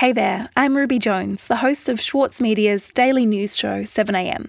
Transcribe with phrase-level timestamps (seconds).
[0.00, 4.48] Hey there, I'm Ruby Jones, the host of Schwartz Media's daily news show 7am.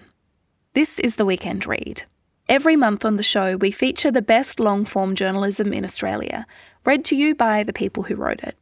[0.72, 2.04] This is the Weekend Read.
[2.48, 6.46] Every month on the show, we feature the best long form journalism in Australia,
[6.86, 8.56] read to you by the people who wrote it.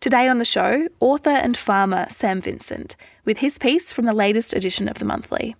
[0.00, 2.96] Today on the show, author and farmer Sam Vincent,
[3.26, 5.54] with his piece from the latest edition of the monthly.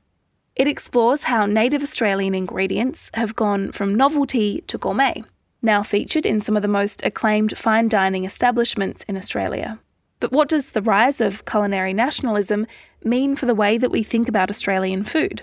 [0.56, 5.22] It explores how native Australian ingredients have gone from novelty to gourmet,
[5.60, 9.78] now featured in some of the most acclaimed fine dining establishments in Australia.
[10.22, 12.68] But what does the rise of culinary nationalism
[13.02, 15.42] mean for the way that we think about Australian food?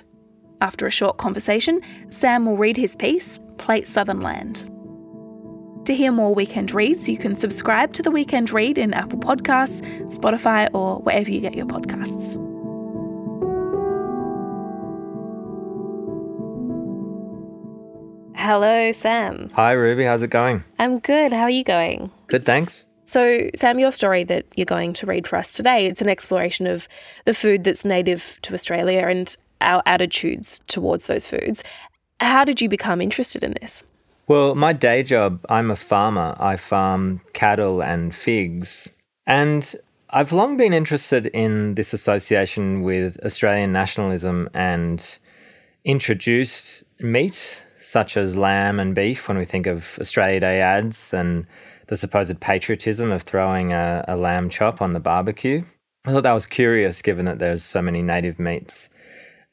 [0.62, 4.72] After a short conversation, Sam will read his piece, Plate Southern Land.
[5.86, 9.82] To hear more weekend reads, you can subscribe to the Weekend Read in Apple Podcasts,
[10.18, 12.38] Spotify, or wherever you get your podcasts.
[18.34, 19.50] Hello, Sam.
[19.56, 20.06] Hi, Ruby.
[20.06, 20.64] How's it going?
[20.80, 21.34] I'm good.
[21.34, 22.12] How are you going?
[22.28, 22.86] Good, thanks.
[23.10, 26.68] So, Sam, your story that you're going to read for us today, it's an exploration
[26.68, 26.88] of
[27.26, 31.64] the food that's native to Australia and our attitudes towards those foods.
[32.20, 33.84] How did you become interested in this?
[34.28, 36.36] Well, my day job, I'm a farmer.
[36.40, 38.92] I farm cattle and figs.
[39.26, 39.76] And
[40.12, 45.18] I've long been interested in this association with Australian nationalism and
[45.84, 51.48] introduced meat such as lamb and beef when we think of Australia Day ads and
[51.90, 55.64] the supposed patriotism of throwing a, a lamb chop on the barbecue.
[56.06, 58.90] I thought that was curious given that there's so many native meats.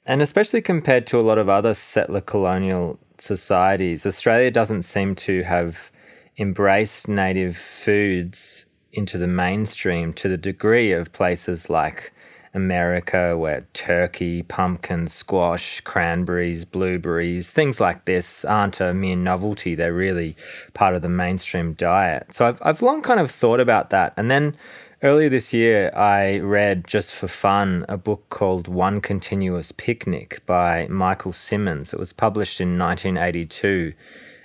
[0.04, 5.42] And especially compared to a lot of other settler colonial societies, Australia doesn't seem to
[5.44, 5.90] have
[6.38, 12.12] embraced native foods into the mainstream to the degree of places like
[12.56, 19.74] America, where turkey, pumpkin, squash, cranberries, blueberries, things like this aren't a mere novelty.
[19.74, 20.36] They're really
[20.74, 22.34] part of the mainstream diet.
[22.34, 24.14] So I've, I've long kind of thought about that.
[24.16, 24.56] And then
[25.02, 30.88] earlier this year, I read just for fun a book called One Continuous Picnic by
[30.88, 31.92] Michael Symons.
[31.92, 33.92] It was published in 1982.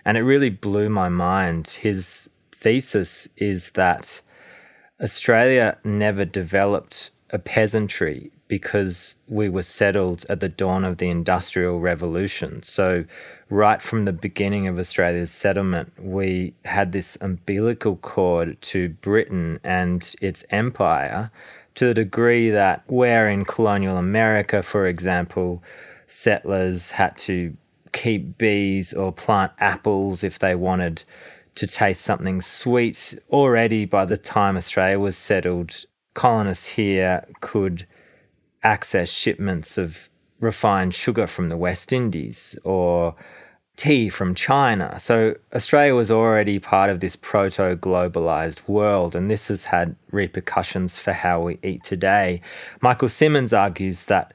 [0.03, 1.67] And it really blew my mind.
[1.67, 4.21] His thesis is that
[5.01, 11.79] Australia never developed a peasantry because we were settled at the dawn of the Industrial
[11.79, 12.61] Revolution.
[12.63, 13.05] So,
[13.49, 20.13] right from the beginning of Australia's settlement, we had this umbilical cord to Britain and
[20.21, 21.31] its empire
[21.75, 25.63] to the degree that, where in colonial America, for example,
[26.07, 27.55] settlers had to
[27.93, 31.03] keep bees or plant apples if they wanted
[31.55, 37.87] to taste something sweet, already by the time Australia was settled, colonists here could
[38.63, 43.15] access shipments of refined sugar from the West Indies or
[43.77, 44.99] tea from China.
[44.99, 50.99] So Australia was already part of this proto globalized world, and this has had repercussions
[50.99, 52.41] for how we eat today.
[52.81, 54.33] Michael Symons argues that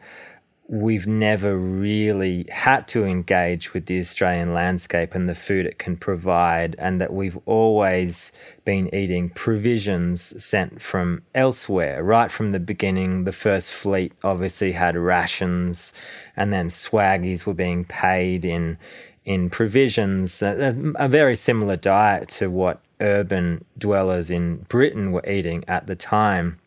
[0.69, 5.97] we've never really had to engage with the Australian landscape and the food it can
[5.97, 8.33] provide, and that we've always
[8.65, 12.03] been eating provisions sent from elsewhere.
[12.03, 15.93] Right from the beginning, the first fleet obviously had rations,
[16.37, 18.79] and then swaggies were being paid in
[19.25, 25.65] in provisions, a, a very similar diet to what urban dwellers in Britain were eating
[25.67, 26.61] at the time.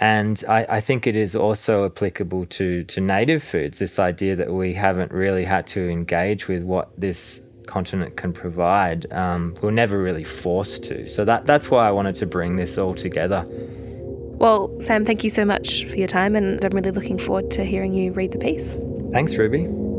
[0.00, 4.52] And I, I, think it is also applicable to, to native foods, this idea that
[4.52, 9.10] we haven't really had to engage with what this continent can provide.
[9.12, 11.08] Um, we're never really forced to.
[11.08, 13.46] So that, that's why I wanted to bring this all together.
[13.48, 17.64] Well, Sam, thank you so much for your time, and I'm really looking forward to
[17.64, 18.76] hearing you read the piece.
[19.12, 19.93] Thanks, Ruby.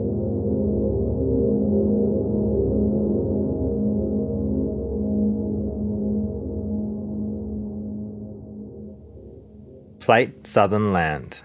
[10.06, 11.42] Plate Southern Land.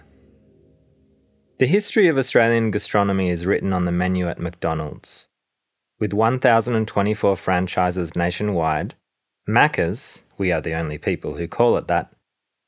[1.57, 5.29] The history of Australian gastronomy is written on the menu at McDonald's.
[5.99, 8.97] With 1,024 franchises nationwide,
[9.49, 12.13] Macca's, we are the only people who call it that,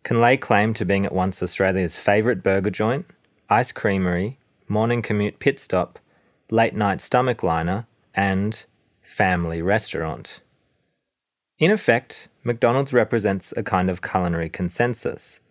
[0.03, 3.05] can lay claim to being at once Australia's favourite burger joint,
[3.51, 4.39] ice creamery,
[4.69, 5.99] morning commute pit stop,
[6.51, 8.65] late night stomach liner, and
[9.03, 10.41] family restaurant.
[11.59, 15.43] In effect, McDonald's represents a kind of culinary consensus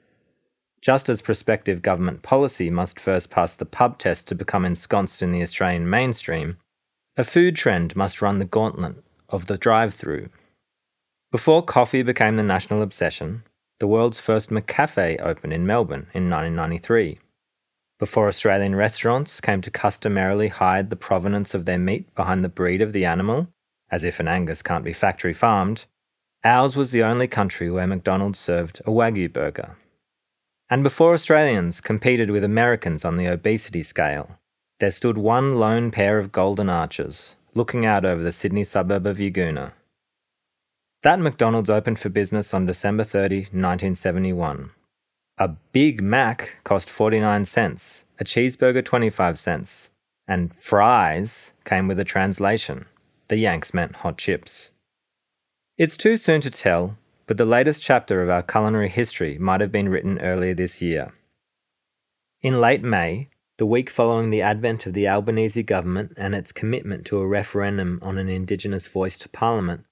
[0.82, 5.32] just as prospective government policy must first pass the pub test to become ensconced in
[5.32, 6.58] the Australian mainstream,
[7.18, 8.96] a food trend must run the gauntlet
[9.30, 10.30] of the drive through.
[11.32, 13.44] Before coffee became the national obsession,
[13.80, 17.20] the world's first McCafe opened in Melbourne in 1993.
[18.00, 22.82] Before Australian restaurants came to customarily hide the provenance of their meat behind the breed
[22.82, 23.48] of the animal,
[23.92, 25.86] as if an Angus can't be factory farmed,
[26.44, 29.76] ours was the only country where McDonald's served a Wagyu burger.
[30.72, 34.40] And before Australians competed with Americans on the obesity scale,
[34.80, 39.18] there stood one lone pair of golden arches, looking out over the Sydney suburb of
[39.18, 39.74] Yagoona.
[41.04, 44.72] That McDonald's opened for business on December 30, 1971.
[45.38, 49.92] A Big Mac cost 49 cents, a cheeseburger 25 cents,
[50.26, 52.86] and fries came with a translation.
[53.28, 54.72] The Yanks meant hot chips.
[55.78, 56.98] It's too soon to tell,
[57.28, 61.14] but the latest chapter of our culinary history might have been written earlier this year.
[62.42, 67.06] In late May, the week following the advent of the Albanese government and its commitment
[67.06, 69.86] to a referendum on an Indigenous voice to Parliament,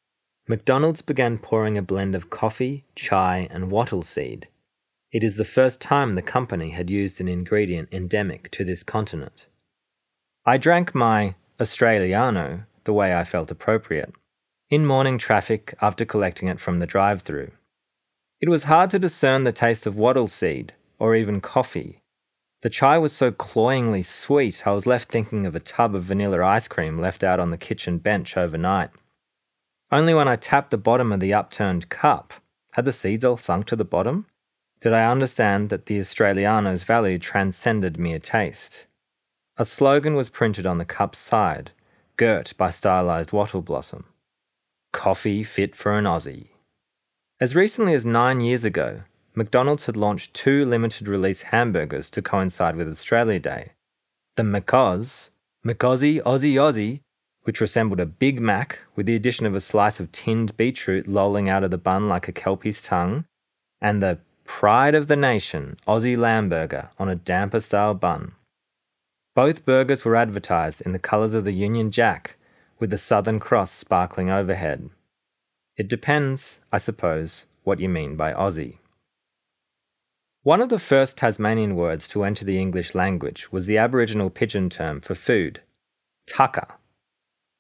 [0.47, 4.47] McDonald's began pouring a blend of coffee, chai, and wattle seed.
[5.11, 9.47] It is the first time the company had used an ingredient endemic to this continent.
[10.45, 14.13] I drank my Australiano the way I felt appropriate
[14.69, 17.51] in morning traffic after collecting it from the drive through.
[18.39, 22.01] It was hard to discern the taste of wattle seed, or even coffee.
[22.61, 26.45] The chai was so cloyingly sweet, I was left thinking of a tub of vanilla
[26.45, 28.91] ice cream left out on the kitchen bench overnight.
[29.91, 32.33] Only when I tapped the bottom of the upturned cup
[32.73, 34.27] had the seeds all sunk to the bottom
[34.81, 38.87] did I understand that the Australiano's value transcended mere taste.
[39.57, 41.71] A slogan was printed on the cup's side,
[42.15, 44.05] girt by stylized wattle blossom.
[44.91, 46.49] Coffee fit for an Aussie.
[47.39, 49.03] As recently as nine years ago,
[49.35, 53.71] McDonald's had launched two limited release hamburgers to coincide with Australia Day.
[54.35, 55.29] The McOz,
[55.65, 57.01] McOzzy Aussie Aussie,
[57.43, 61.47] which resembled a Big Mac with the addition of a slice of tinned beetroot lolling
[61.47, 63.25] out of the bun like a kelpie's tongue,
[63.79, 68.33] and the Pride of the Nation Aussie Lamb Burger on a damper style bun.
[69.35, 72.35] Both burgers were advertised in the colours of the Union Jack
[72.79, 74.89] with the Southern Cross sparkling overhead.
[75.77, 78.79] It depends, I suppose, what you mean by Aussie.
[80.43, 84.69] One of the first Tasmanian words to enter the English language was the Aboriginal pidgin
[84.69, 85.61] term for food,
[86.27, 86.79] tucker.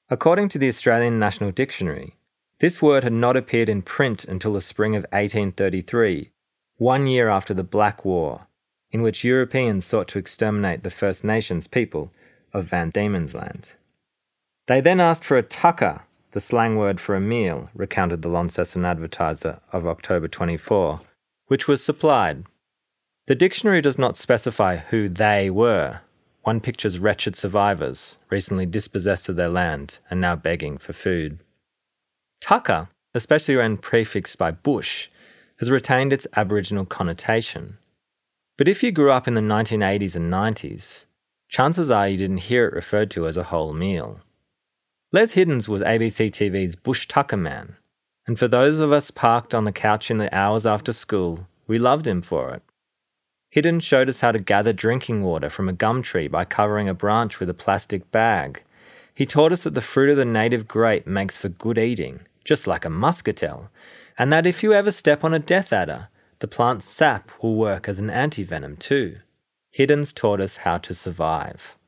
[0.09, 2.15] According to the Australian National Dictionary,
[2.59, 6.31] this word had not appeared in print until the spring of 1833,
[6.77, 8.47] one year after the Black War,
[8.91, 12.11] in which Europeans sought to exterminate the First Nations people
[12.53, 13.75] of Van Diemen's Land.
[14.69, 18.85] They then asked for a tucker, the slang word for a meal, recounted the Launceston
[18.85, 21.01] Advertiser of October 24,
[21.47, 22.43] which was supplied.
[23.25, 26.01] The dictionary does not specify who they were.
[26.43, 31.39] One pictures wretched survivors, recently dispossessed of their land and now begging for food.
[32.39, 35.09] Tucker, especially when prefixed by bush,
[35.57, 37.79] has retained its Aboriginal connotation.
[38.55, 41.05] But if you grew up in the 1980s and 90s,
[41.47, 44.19] chances are you didn't hear it referred to as a whole meal.
[45.11, 47.77] Les Hiddens was ABC TV's Bush Tucker Man,
[48.27, 51.79] and for those of us parked on the couch in the hours after school, we
[51.79, 52.61] loved him for it.
[53.55, 56.93] Hiddens showed us how to gather drinking water from a gum tree by covering a
[56.93, 58.61] branch with a plastic bag.
[59.15, 62.67] He taught us that the fruit of the native grape makes for good eating, just
[62.67, 63.71] like a muscatel,
[64.15, 67.89] and that if you ever step on a death adder, the plant's sap will work
[67.89, 69.17] as an antivenom too.
[69.75, 71.78] Hiddens taught us how to survive.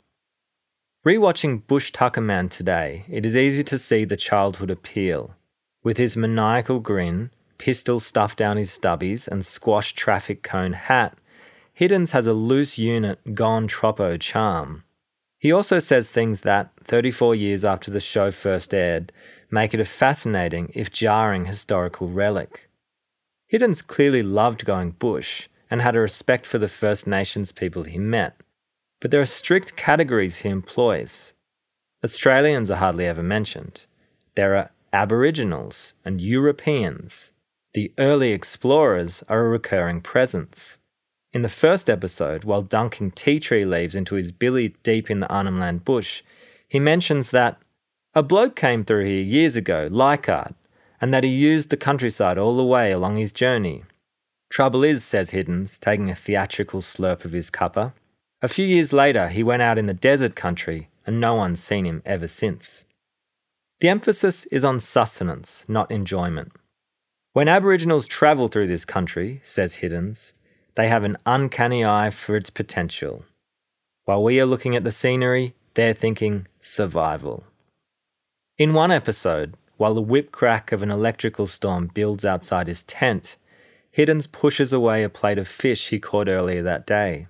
[1.03, 5.33] Rewatching Bush Tucker Man today, it is easy to see the childhood appeal.
[5.81, 11.17] With his maniacal grin, pistol stuffed down his stubbies, and squash traffic cone hat,
[11.73, 14.83] Hiddens has a loose unit, gone troppo charm.
[15.39, 19.11] He also says things that, 34 years after the show first aired,
[19.49, 22.69] make it a fascinating, if jarring, historical relic.
[23.51, 27.97] Hiddens clearly loved going bush and had a respect for the First Nations people he
[27.97, 28.39] met
[29.01, 31.33] but there are strict categories he employs.
[32.03, 33.85] Australians are hardly ever mentioned.
[34.35, 37.33] There are Aboriginals and Europeans.
[37.73, 40.77] The early explorers are a recurring presence.
[41.33, 45.29] In the first episode, while dunking tea tree leaves into his billy deep in the
[45.29, 46.21] Arnhem Land bush,
[46.67, 47.57] he mentions that
[48.13, 50.53] a bloke came through here years ago, Leichhardt,
[50.99, 53.83] and that he used the countryside all the way along his journey.
[54.49, 57.93] Trouble is, says Hiddens, taking a theatrical slurp of his cuppa,
[58.41, 61.85] a few years later, he went out in the desert country, and no one's seen
[61.85, 62.83] him ever since.
[63.79, 66.51] The emphasis is on sustenance, not enjoyment.
[67.33, 70.33] When Aboriginals travel through this country, says Hiddens,
[70.75, 73.25] they have an uncanny eye for its potential.
[74.05, 77.43] While we are looking at the scenery, they're thinking survival.
[78.57, 83.35] In one episode, while the whip crack of an electrical storm builds outside his tent,
[83.95, 87.27] Hiddens pushes away a plate of fish he caught earlier that day.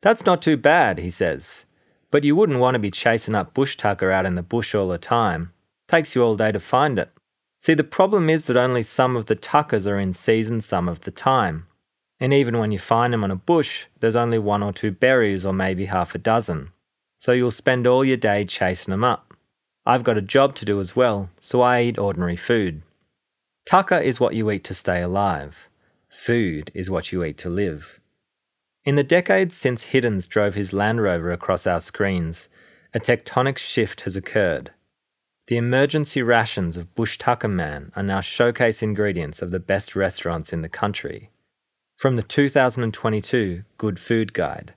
[0.00, 1.64] That's not too bad, he says.
[2.10, 4.88] But you wouldn't want to be chasing up bush tucker out in the bush all
[4.88, 5.52] the time.
[5.88, 7.10] Takes you all day to find it.
[7.58, 11.00] See, the problem is that only some of the tuckers are in season some of
[11.00, 11.66] the time.
[12.20, 15.44] And even when you find them on a bush, there's only one or two berries
[15.44, 16.70] or maybe half a dozen.
[17.18, 19.34] So you'll spend all your day chasing them up.
[19.84, 22.82] I've got a job to do as well, so I eat ordinary food.
[23.68, 25.68] Tucker is what you eat to stay alive.
[26.08, 28.00] Food is what you eat to live.
[28.86, 32.48] In the decades since Hiddens drove his Land Rover across our screens,
[32.94, 34.70] a tectonic shift has occurred.
[35.48, 40.52] The emergency rations of Bush Tucker Man are now showcase ingredients of the best restaurants
[40.52, 41.30] in the country.
[41.96, 44.74] From the 2022 Good Food Guide,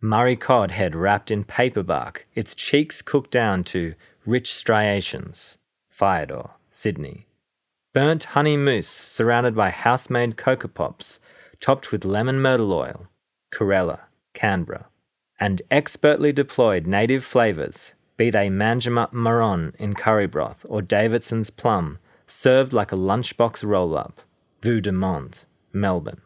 [0.00, 3.94] Murray cod head wrapped in paper bark, its cheeks cooked down to
[4.26, 7.28] rich striations, Firedoor, Sydney.
[7.94, 11.20] Burnt honey mousse surrounded by house made cocoa pops,
[11.60, 13.06] topped with lemon myrtle oil,
[13.52, 14.00] Corella,
[14.34, 14.86] Canberra.
[15.38, 21.98] And expertly deployed native flavours, be they Manjimup marron in curry broth or Davidson's plum,
[22.26, 24.20] served like a lunchbox roll up,
[24.62, 26.22] Vue de Monde, Melbourne.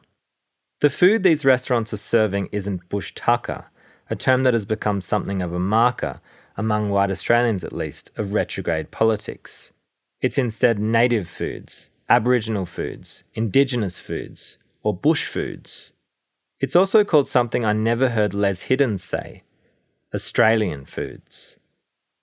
[0.80, 3.71] The food these restaurants are serving isn't bush tucker,
[4.11, 6.21] a term that has become something of a marker
[6.56, 9.73] among white Australians at least, of retrograde politics.
[10.21, 15.92] It's instead native foods, Aboriginal foods, Indigenous foods, or bush foods.
[16.59, 19.43] It's also called something I never heard Les Hiddens say
[20.15, 21.59] Australian foods.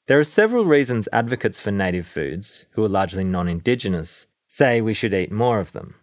[0.08, 4.96] There are several reasons advocates for native foods, who are largely non Indigenous, say we
[4.96, 5.96] should eat more of them.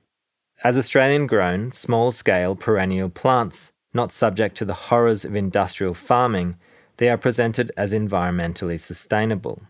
[0.63, 6.57] As Australian grown, small scale perennial plants, not subject to the horrors of industrial farming,
[6.99, 9.63] they are presented as environmentally sustainable.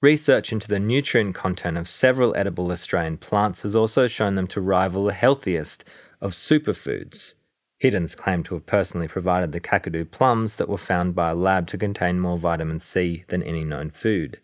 [0.00, 4.60] Research into the nutrient content of several edible Australian plants has also shown them to
[4.60, 5.82] rival the healthiest
[6.20, 7.34] of superfoods.
[7.82, 11.66] Hiddens claimed to have personally provided the Kakadu plums that were found by a lab
[11.68, 14.40] to contain more vitamin C than any known food.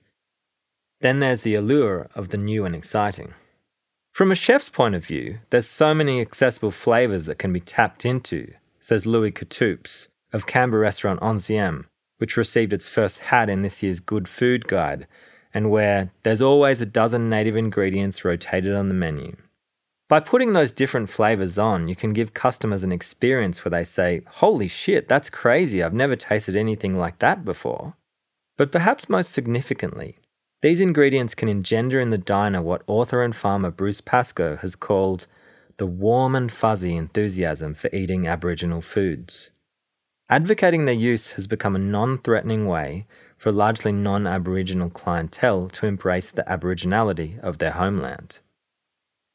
[1.00, 3.34] Then there's the allure of the new and exciting.
[4.12, 8.06] From a chef's point of view, there's so many accessible flavours that can be tapped
[8.06, 11.86] into, says Louis Couttoupes of Canberra restaurant Onzieme,
[12.18, 15.08] which received its first hat in this year's Good Food Guide,
[15.52, 19.36] and where there's always a dozen native ingredients rotated on the menu.
[20.06, 24.20] By putting those different flavours on, you can give customers an experience where they say,
[24.26, 27.94] Holy shit, that's crazy, I've never tasted anything like that before.
[28.58, 30.18] But perhaps most significantly,
[30.60, 35.26] these ingredients can engender in the diner what author and farmer Bruce Pascoe has called
[35.78, 39.50] the warm and fuzzy enthusiasm for eating Aboriginal foods.
[40.28, 43.06] Advocating their use has become a non threatening way
[43.36, 48.40] for largely non Aboriginal clientele to embrace the Aboriginality of their homeland.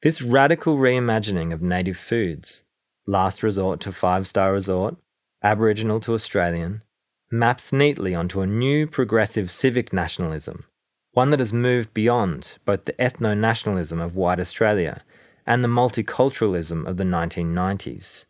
[0.02, 2.64] This radical reimagining of native foods,
[3.06, 4.96] last resort to five star resort,
[5.44, 6.84] Aboriginal to Australian,
[7.30, 10.64] maps neatly onto a new progressive civic nationalism,
[11.12, 15.04] one that has moved beyond both the ethno nationalism of white Australia
[15.46, 18.24] and the multiculturalism of the 1990s.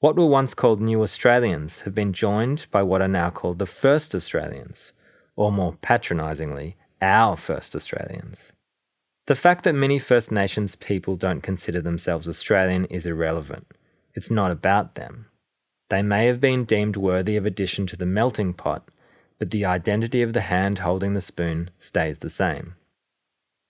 [0.00, 3.66] What were once called New Australians have been joined by what are now called the
[3.66, 4.92] First Australians,
[5.36, 8.55] or more patronisingly, our First Australians.
[9.26, 13.66] The fact that many First Nations people don't consider themselves Australian is irrelevant.
[14.14, 15.26] It's not about them.
[15.88, 18.88] They may have been deemed worthy of addition to the melting pot,
[19.40, 22.76] but the identity of the hand holding the spoon stays the same.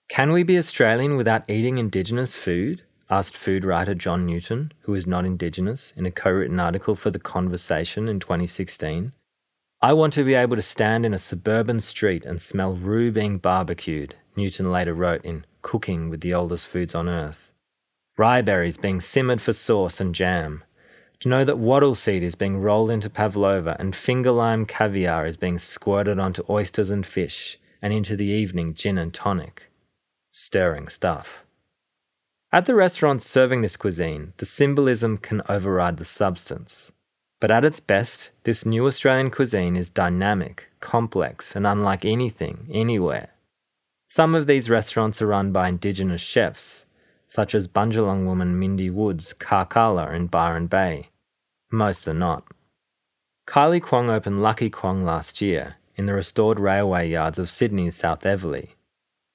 [0.09, 2.83] Can we be Australian without eating Indigenous food?
[3.09, 7.09] asked food writer John Newton, who is not Indigenous, in a co written article for
[7.09, 9.11] The Conversation in 2016.
[9.81, 13.37] I want to be able to stand in a suburban street and smell roo being
[13.37, 17.51] barbecued, Newton later wrote in Cooking with the Oldest Foods on Earth.
[18.17, 20.63] Riberries being simmered for sauce and jam.
[21.21, 25.37] To know that wattle seed is being rolled into pavlova and finger lime caviar is
[25.37, 29.71] being squirted onto oysters and fish, and into the evening gin and tonic.
[30.29, 31.43] Stirring stuff.
[32.51, 36.93] At the restaurants serving this cuisine, the symbolism can override the substance.
[37.39, 43.31] But at its best, this new Australian cuisine is dynamic, complex, and unlike anything, anywhere.
[44.09, 46.85] Some of these restaurants are run by Indigenous chefs,
[47.25, 51.09] such as Bundjalung woman Mindy Wood's Karkalla in Byron Bay.
[51.71, 52.45] Most are not.
[53.45, 58.25] Kylie Kwong opened Lucky Kwong last year in the restored railway yards of Sydney's South
[58.25, 58.75] Eveleigh.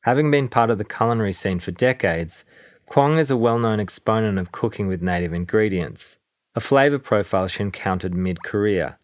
[0.04, 2.44] Having been part of the culinary scene for decades,
[2.86, 6.18] Kwong is a well known exponent of cooking with native ingredients,
[6.54, 8.98] a flavour profile she encountered mid career,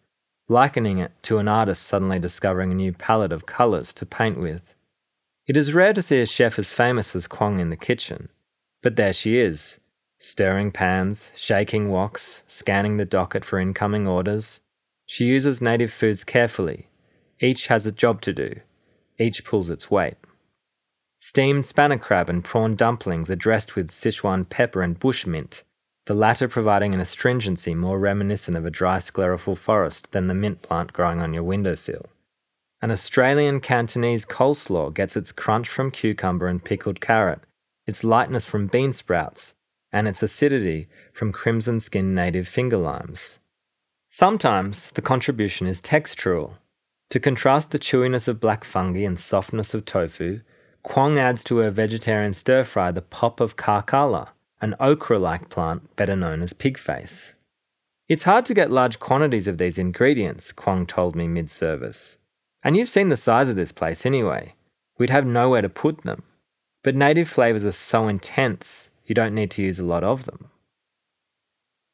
[0.47, 4.73] likening it to an artist suddenly discovering a new palette of colours to paint with.
[5.49, 8.29] It is rare to see a chef as famous as Kwong in the kitchen,
[8.83, 9.79] but there she is,
[10.19, 14.61] stirring pans, shaking woks, scanning the docket for incoming orders.
[15.07, 16.89] She uses native foods carefully.
[17.39, 18.57] Each has a job to do,
[19.17, 20.17] each pulls its weight.
[21.17, 25.63] Steamed spanner crab and prawn dumplings are dressed with Sichuan pepper and bush mint.
[26.05, 30.61] the latter providing an astringency more reminiscent of a dry sclerophyll forest than the mint
[30.61, 32.05] plant growing on your windowsill.
[32.81, 37.41] An Australian Cantonese coleslaw gets its crunch from cucumber and pickled carrot,
[37.85, 39.55] its lightness from bean sprouts,
[39.91, 43.39] and its acidity from crimson skinned native finger limes.
[44.07, 46.57] Sometimes the contribution is textural.
[47.09, 50.39] To contrast the chewiness of black fungi and softness of tofu,
[50.81, 54.29] Kwong adds to her vegetarian stir fry the pop of karkalla,
[54.61, 57.33] an okra like plant better known as pig face.
[58.07, 62.18] It's hard to get large quantities of these ingredients, Kwong told me mid service.
[62.63, 64.53] And you've seen the size of this place anyway.
[64.97, 66.23] We'd have nowhere to put them.
[66.83, 70.49] But native flavours are so intense, you don't need to use a lot of them.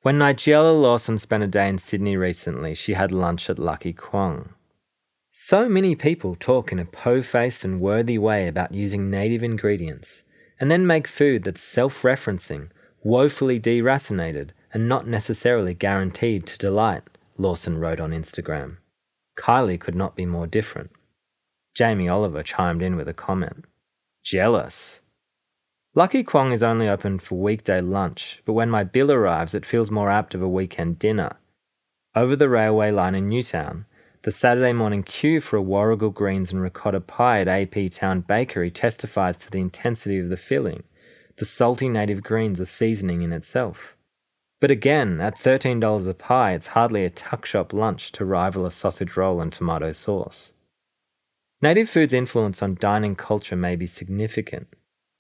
[0.02, 4.50] When Nigella Lawson spent a day in Sydney recently, she had lunch at Lucky Kwong.
[5.32, 10.24] So many people talk in a po faced and worthy way about using native ingredients,
[10.60, 12.70] and then make food that's self referencing,
[13.04, 17.04] woefully deracinated, and not necessarily guaranteed to delight,
[17.38, 18.78] Lawson wrote on Instagram.
[19.36, 20.92] Kylie could not be more different.
[21.74, 23.66] Jamie Oliver chimed in with a comment.
[24.24, 25.02] Jealous.
[25.94, 29.92] Lucky Kwong is only open for weekday lunch, but when my bill arrives, it feels
[29.92, 31.38] more apt of a weekend dinner.
[32.16, 33.86] Over the railway line in Newtown,
[34.24, 38.72] the Saturday morning queue for a Warrigal greens and ricotta pie at AP Town Bakery
[38.72, 40.84] testifies to the intensity of the filling.
[41.38, 43.96] The salty native greens are seasoning in itself.
[44.62, 48.72] But again, at $13 a pie, it's hardly a tuck shop lunch to rival a
[48.72, 50.54] sausage roll and tomato sauce.
[51.62, 54.68] Native food's influence on dining culture may be significant,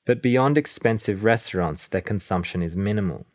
[0.06, 3.25] but beyond expensive restaurants, their consumption is minimal.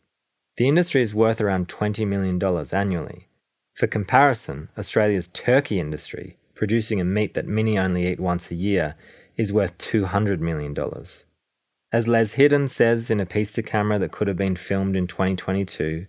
[0.56, 2.38] The industry is worth around $20 million
[2.72, 3.28] annually.
[3.74, 8.94] For comparison, Australia's turkey industry, producing a meat that many only eat once a year,
[9.36, 10.74] is worth $200 million.
[11.92, 15.08] As Les Hidden says in a piece to camera that could have been filmed in
[15.08, 16.06] 2022,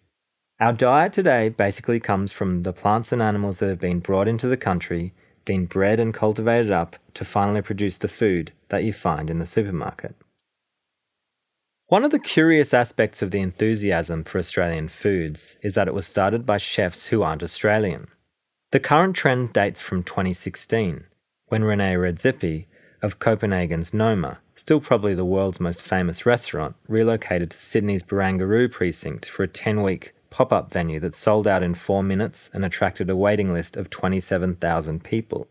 [0.59, 4.47] our diet today basically comes from the plants and animals that have been brought into
[4.47, 5.11] the country,
[5.44, 9.48] been bred and cultivated up to finally produce the food that you find in the
[9.48, 10.15] supermarket.
[11.87, 16.05] One of the curious aspects of the enthusiasm for Australian foods is that it was
[16.05, 18.07] started by chefs who aren't Australian.
[18.70, 21.05] The current trend dates from 2016,
[21.48, 22.67] when Rene Redzepi
[23.01, 29.27] of Copenhagen's Noma, still probably the world's most famous restaurant, relocated to Sydney's Barangaroo precinct
[29.27, 33.09] for a 10 week pop up venue that sold out in four minutes and attracted
[33.09, 35.47] a waiting list of 27,000 people.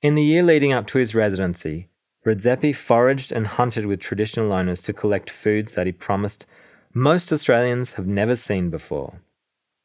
[0.00, 1.90] In the year leading up to his residency,
[2.24, 6.46] Redzepi foraged and hunted with traditional owners to collect foods that he promised
[6.94, 9.20] most Australians have never seen before.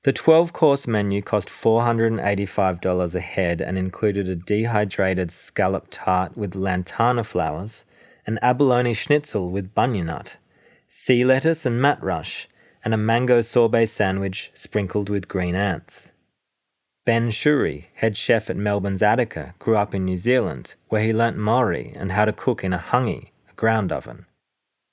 [0.04, 6.56] The 12 course menu cost $485 a head and included a dehydrated scallop tart with
[6.56, 7.84] lantana flowers,
[8.28, 10.36] an abalone schnitzel with bunyannut,
[10.88, 12.48] sea lettuce and matrush,
[12.84, 16.12] and a mango sorbet sandwich sprinkled with green ants.
[17.06, 21.38] Ben Shewry, head chef at Melbourne's Attica, grew up in New Zealand, where he learnt
[21.38, 24.26] Maori and how to cook in a hungi, a ground oven.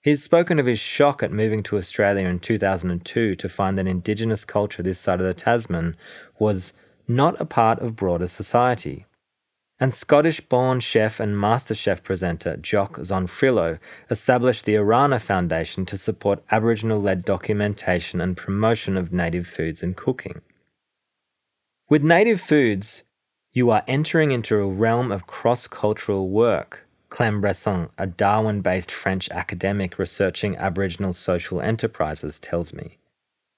[0.00, 4.44] He's spoken of his shock at moving to Australia in 2002 to find that Indigenous
[4.44, 5.96] culture this side of the Tasman
[6.38, 6.72] was
[7.08, 9.06] not a part of broader society.
[9.84, 16.42] And Scottish born chef and MasterChef presenter Jock Zonfrillo established the Orana Foundation to support
[16.50, 20.40] Aboriginal led documentation and promotion of native foods and cooking.
[21.90, 23.04] With native foods,
[23.52, 26.88] you are entering into a realm of cross cultural work.
[27.10, 32.96] Clem Bresson, a Darwin based French academic researching Aboriginal social enterprises, tells me.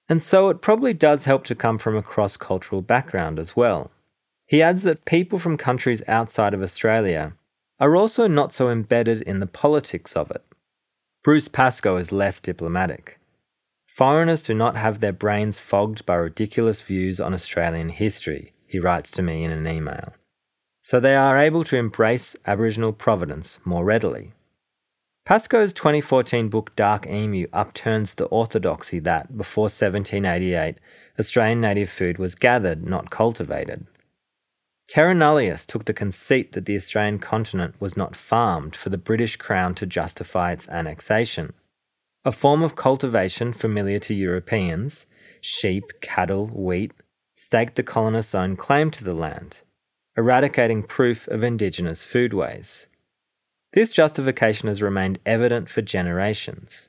[0.09, 3.93] And so it probably does help to come from a cross cultural background as well.
[4.47, 7.35] He adds that people from countries outside of Australia
[7.81, 10.45] are also not so embedded in the politics of it.
[11.25, 13.19] Bruce Pascoe is less diplomatic.
[13.87, 19.11] Foreigners do not have their brains fogged by ridiculous views on Australian history, he writes
[19.11, 20.15] to me in an email.
[20.81, 24.33] So they are able to embrace Aboriginal providence more readily.
[25.25, 30.77] Pascoe's 2014 book Dark Emu upturns the orthodoxy that, before 1788,
[31.19, 33.89] Australian native food was gathered, not cultivated.
[34.89, 39.37] Terra Nullius took the conceit that the Australian continent was not farmed for the British
[39.37, 41.53] Crown to justify its annexation
[42.27, 45.07] a form of cultivation familiar to Europeans,
[45.41, 46.91] sheep, cattle, wheat,
[47.37, 49.63] staked the colonists' own claim to the land,
[50.17, 52.89] eradicating proof of indigenous foodways.
[53.75, 56.89] This justification has remained evident for generations.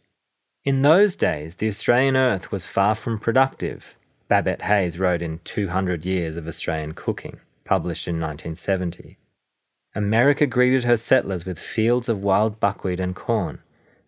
[0.66, 3.96] In those days, the Australian earth was far from productive,
[4.28, 9.18] Babette Hayes wrote in 200 Years of Australian Cooking, published in 1970.
[9.94, 13.60] America greeted her settlers with fields of wild buckwheat and corn,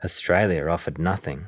[0.03, 1.47] Australia offered nothing.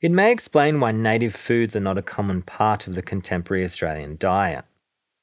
[0.00, 4.16] It may explain why native foods are not a common part of the contemporary Australian
[4.18, 4.64] diet.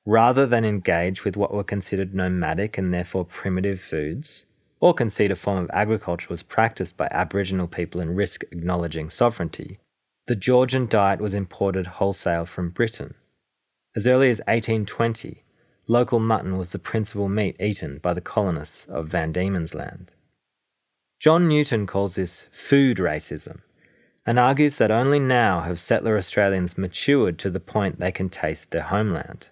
[0.05, 4.45] Rather than engage with what were considered nomadic and therefore primitive foods,
[4.79, 9.79] or concede a form of agriculture was practiced by Aboriginal people and risk acknowledging sovereignty,
[10.25, 13.13] the Georgian diet was imported wholesale from Britain.
[13.95, 15.43] As early as 1820,
[15.87, 20.15] local mutton was the principal meat eaten by the colonists of Van Diemen's Land.
[21.19, 23.61] John Newton calls this food racism
[24.25, 28.71] and argues that only now have settler Australians matured to the point they can taste
[28.71, 29.49] their homeland.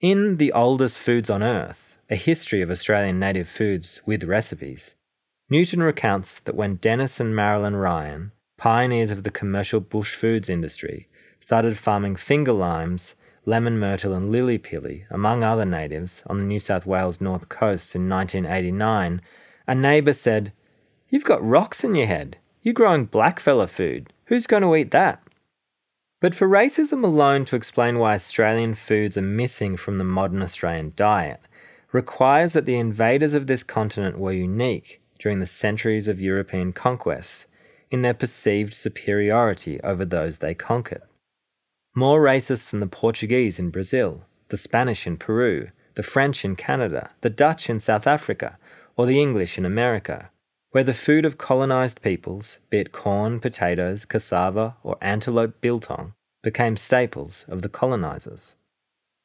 [0.00, 4.96] In The Oldest Foods on Earth, a history of Australian native foods with recipes,
[5.48, 11.08] Newton recounts that when Dennis and Marilyn Ryan, pioneers of the commercial bush foods industry,
[11.38, 16.58] started farming finger limes, lemon myrtle, and lily pilly, among other natives, on the New
[16.58, 19.20] South Wales north coast in 1989,
[19.66, 20.52] a neighbour said,
[21.08, 22.38] You've got rocks in your head.
[22.62, 24.12] You're growing blackfella food.
[24.26, 25.22] Who's going to eat that?
[26.20, 30.92] But for racism alone to explain why Australian foods are missing from the modern Australian
[30.94, 31.40] diet
[31.90, 37.46] requires that the invaders of this continent were unique during the centuries of European conquest
[37.90, 41.02] in their perceived superiority over those they conquered.
[41.94, 47.10] More racist than the Portuguese in Brazil, the Spanish in Peru, the French in Canada,
[47.20, 48.58] the Dutch in South Africa,
[48.96, 50.30] or the English in America,
[50.70, 56.78] where the food of colonized peoples, be it corn, potatoes, cassava, or antelope biltong, became
[56.78, 58.56] staples of the colonizers.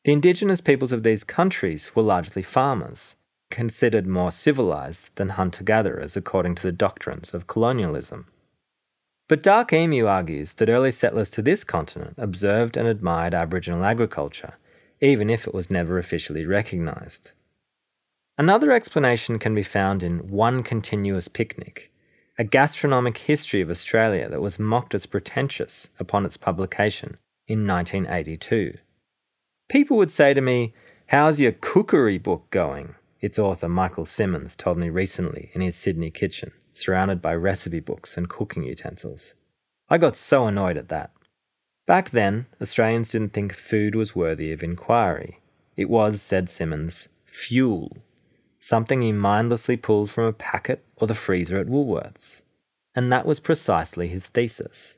[0.03, 3.15] The indigenous peoples of these countries were largely farmers,
[3.49, 8.27] considered more civilized than hunter gatherers according to the doctrines of colonialism.
[9.27, 14.57] But Dark Emu argues that early settlers to this continent observed and admired Aboriginal agriculture,
[15.01, 17.33] even if it was never officially recognised.
[18.37, 21.91] Another explanation can be found in One Continuous Picnic,
[22.37, 28.77] a gastronomic history of Australia that was mocked as pretentious upon its publication in 1982.
[29.67, 30.73] People would say to me,
[31.07, 32.95] How's your cookery book going?
[33.19, 38.17] Its author Michael Symons told me recently in his Sydney kitchen surrounded by recipe books
[38.17, 39.35] and cooking utensils.
[39.89, 41.11] I got so annoyed at that.
[41.85, 45.39] Back then, Australians didn't think food was worthy of inquiry.
[45.75, 47.97] It was, said Symons, fuel,
[48.59, 52.41] something he mindlessly pulled from a packet or the freezer at Woolworths.
[52.95, 54.97] And that was precisely his thesis.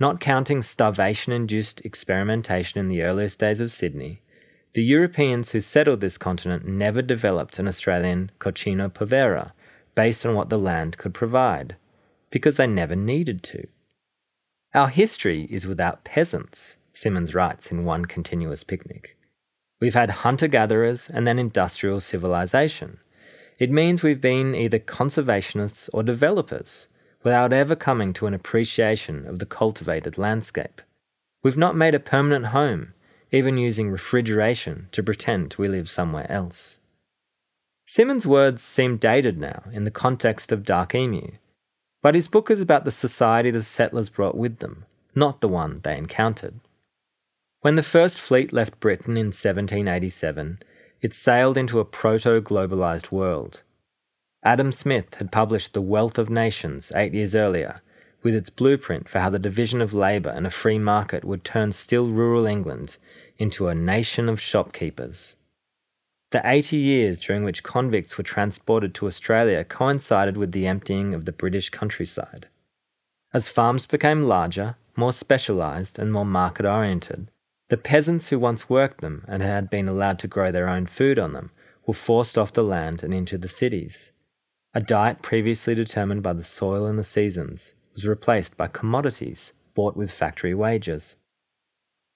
[0.00, 4.22] Not counting starvation induced experimentation in the earliest days of Sydney,
[4.74, 9.54] the Europeans who settled this continent never developed an Australian cucina povera
[9.94, 11.76] based on what the land could provide,
[12.30, 13.66] because they never needed to.
[14.74, 19.16] Our history is without peasants, Symons writes in One Continuous Picnic.
[19.80, 22.98] We've had hunter gatherers and then industrial civilization.
[23.58, 26.88] It means we've been either conservationists or developers,
[27.22, 30.82] without ever coming to an appreciation of the cultivated landscape.
[31.42, 32.94] We've not made a permanent home,
[33.30, 36.78] even using refrigeration to pretend we live somewhere else.
[37.86, 41.32] Symons' words seem dated now in the context of Dark Emu,
[42.02, 45.80] but his book is about the society the settlers brought with them, not the one
[45.82, 46.60] they encountered.
[47.60, 50.60] When the first fleet left Britain in 1787,
[51.00, 53.62] it sailed into a proto globalised world.
[54.42, 57.80] Adam Smith had published The Wealth of Nations eight years earlier,
[58.22, 61.72] with its blueprint for how the division of labour and a free market would turn
[61.72, 62.96] still rural England
[63.38, 65.36] into a nation of shopkeepers.
[66.34, 71.26] The 80 years during which convicts were transported to Australia coincided with the emptying of
[71.26, 72.48] the British countryside.
[73.32, 77.28] As farms became larger, more specialised, and more market oriented,
[77.68, 81.20] the peasants who once worked them and had been allowed to grow their own food
[81.20, 81.52] on them
[81.86, 84.10] were forced off the land and into the cities.
[84.74, 89.96] A diet previously determined by the soil and the seasons was replaced by commodities bought
[89.96, 91.14] with factory wages.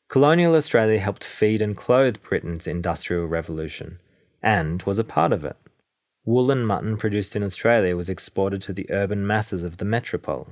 [0.09, 4.00] Colonial Australia helped feed and clothe Britain's industrial revolution,
[4.42, 5.57] and was a part of it.
[6.24, 10.48] Wool and mutton produced in Australia was exported to the urban masses of the metropole.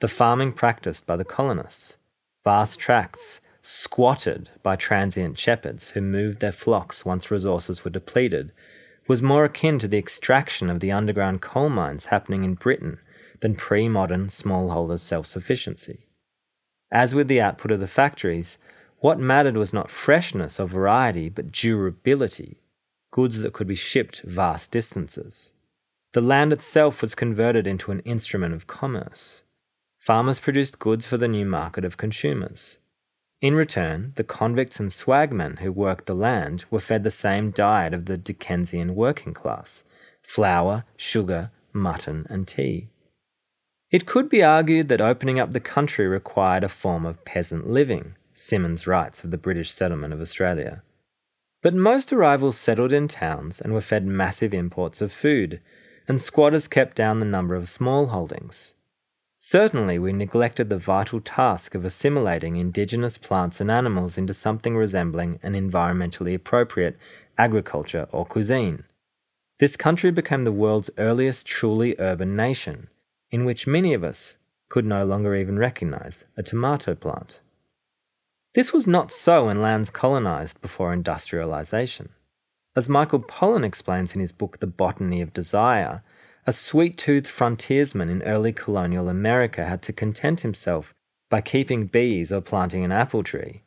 [0.00, 1.98] The farming practiced by the colonists,
[2.42, 8.52] vast tracts squatted by transient shepherds who moved their flocks once resources were depleted,
[9.06, 12.98] was more akin to the extraction of the underground coal mines happening in Britain
[13.40, 16.08] than pre modern smallholders' self sufficiency.
[16.90, 18.58] As with the output of the factories,
[18.98, 22.58] what mattered was not freshness or variety, but durability
[23.14, 25.52] goods that could be shipped vast distances.
[26.14, 29.44] The land itself was converted into an instrument of commerce.
[30.00, 32.78] Farmers produced goods for the new market of consumers.
[33.40, 37.94] In return, the convicts and swagmen who worked the land were fed the same diet
[37.94, 39.84] of the Dickensian working class
[40.20, 42.88] flour, sugar, mutton, and tea.
[43.92, 48.16] It could be argued that opening up the country required a form of peasant living,
[48.34, 50.82] Symons writes of the British settlement of Australia.
[51.64, 55.62] But most arrivals settled in towns and were fed massive imports of food,
[56.06, 58.74] and squatters kept down the number of small holdings.
[59.38, 65.38] Certainly, we neglected the vital task of assimilating indigenous plants and animals into something resembling
[65.42, 66.98] an environmentally appropriate
[67.38, 68.84] agriculture or cuisine.
[69.58, 72.88] This country became the world's earliest truly urban nation,
[73.30, 74.36] in which many of us
[74.68, 77.40] could no longer even recognize a tomato plant.
[78.54, 82.10] This was not so in lands colonized before industrialization.
[82.76, 86.02] As Michael Pollan explains in his book The Botany of Desire,
[86.46, 90.94] a sweet toothed frontiersman in early colonial America had to content himself
[91.28, 93.62] by keeping bees or planting an apple tree.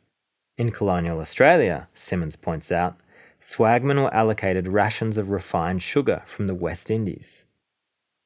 [0.56, 2.96] In colonial Australia, Symons points out,
[3.40, 7.44] swagmen were allocated rations of refined sugar from the West Indies.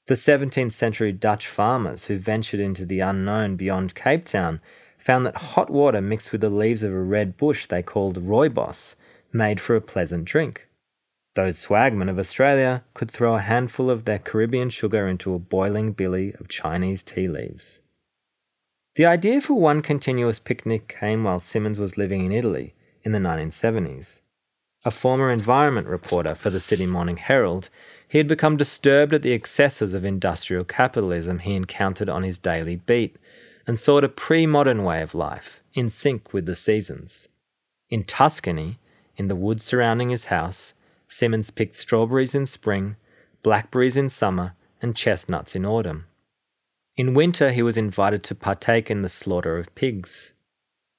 [0.07, 4.61] The 17th century Dutch farmers who ventured into the unknown beyond Cape Town
[5.03, 8.95] found that hot water mixed with the leaves of a red bush they called rooibos
[9.33, 10.69] made for a pleasant drink.
[11.35, 15.91] Those swagmen of Australia could throw a handful of their Caribbean sugar into a boiling
[15.93, 17.81] billy of Chinese tea leaves.
[18.95, 23.19] The idea for one continuous picnic came while Symons was living in Italy in the
[23.19, 24.21] 1970s.
[24.85, 27.71] A former environment reporter for the Sydney Morning Herald,
[28.07, 32.77] he had become disturbed at the excesses of industrial capitalism he encountered on his daily
[32.77, 33.17] beat
[33.66, 37.29] and sought a pre modern way of life, in sync with the seasons.
[37.88, 38.79] In Tuscany,
[39.16, 40.75] in the woods surrounding his house,
[41.09, 42.96] Symons picked strawberries in spring,
[43.42, 46.07] blackberries in summer, and chestnuts in autumn.
[46.96, 50.33] In winter, he was invited to partake in the slaughter of pigs.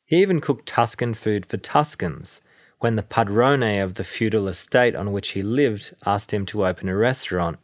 [0.05, 2.41] He even cooked Tuscan food for Tuscans
[2.79, 6.89] when the padrone of the feudal estate on which he lived asked him to open
[6.89, 7.59] a restaurant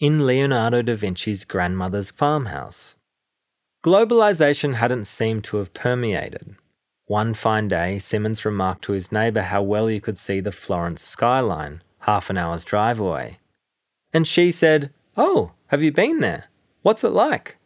[0.00, 2.96] in Leonardo da Vinci's grandmother's farmhouse.
[3.82, 6.54] Globalization hadn't seemed to have permeated.
[7.06, 11.02] One fine day, Symons remarked to his neighbour how well you could see the Florence
[11.02, 13.38] skyline half an hour's drive away.
[14.12, 16.44] And she said, Oh, have you been there?
[16.82, 17.56] What's it like?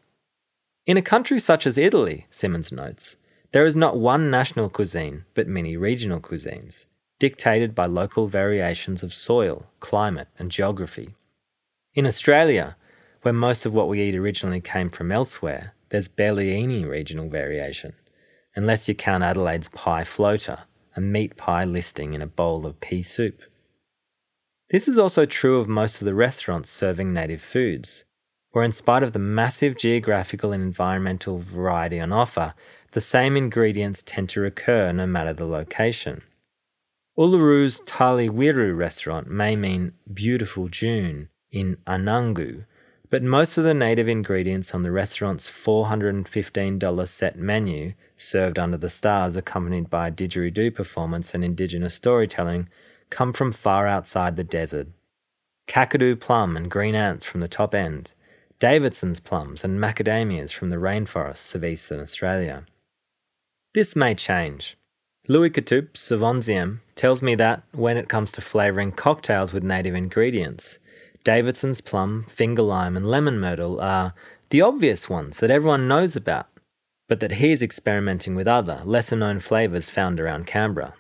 [0.87, 3.17] In a country such as Italy, Symons notes,
[3.53, 6.87] there is not one national cuisine, but many regional cuisines,
[7.19, 11.15] dictated by local variations of soil, climate, and geography.
[11.95, 12.77] In Australia,
[13.23, 17.95] where most of what we eat originally came from elsewhere, there's barely any regional variation,
[18.55, 20.65] unless you count Adelaide's pie floater,
[20.97, 23.43] a meat pie listing in a bowl of pea soup.
[24.71, 28.05] This is also true of most of the restaurants serving native foods,
[28.51, 32.55] where, in spite of the massive geographical and environmental variety on offer,
[32.93, 36.23] the same ingredients tend to recur no matter the location.
[37.17, 42.65] Uluru's Tali Wiru restaurant may mean beautiful June in Anangu,
[43.11, 48.91] but most of the native ingredients on the restaurant's $415 set menu, served under the
[48.91, 52.69] stars accompanied by a didgeridoo performance and indigenous storytelling,
[53.11, 54.89] come from far outside the desert.
[55.69, 58.15] Kakadu plum and green ants from the top end,
[58.59, 62.65] Davidson's plums and macadamias from the rainforests of eastern Australia.
[63.75, 64.77] This may change.
[65.29, 66.23] Louis Couttoupes of
[66.95, 70.79] tells me that, when it comes to flavouring cocktails with native ingredients,
[71.27, 74.15] Davidson's plum, finger lime, and lemon myrtle are
[74.51, 76.47] the obvious ones that everyone knows about,
[77.09, 80.95] but that he is experimenting with other, lesser known flavours found around Canberra.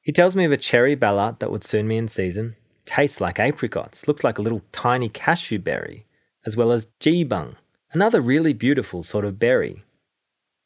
[0.00, 2.54] He tells me of a cherry ballart that would soon be in season,
[2.86, 6.06] tastes like apricots, looks like a little tiny cashew berry,
[6.46, 7.56] as well as geebung,
[7.92, 9.82] another really beautiful sort of berry.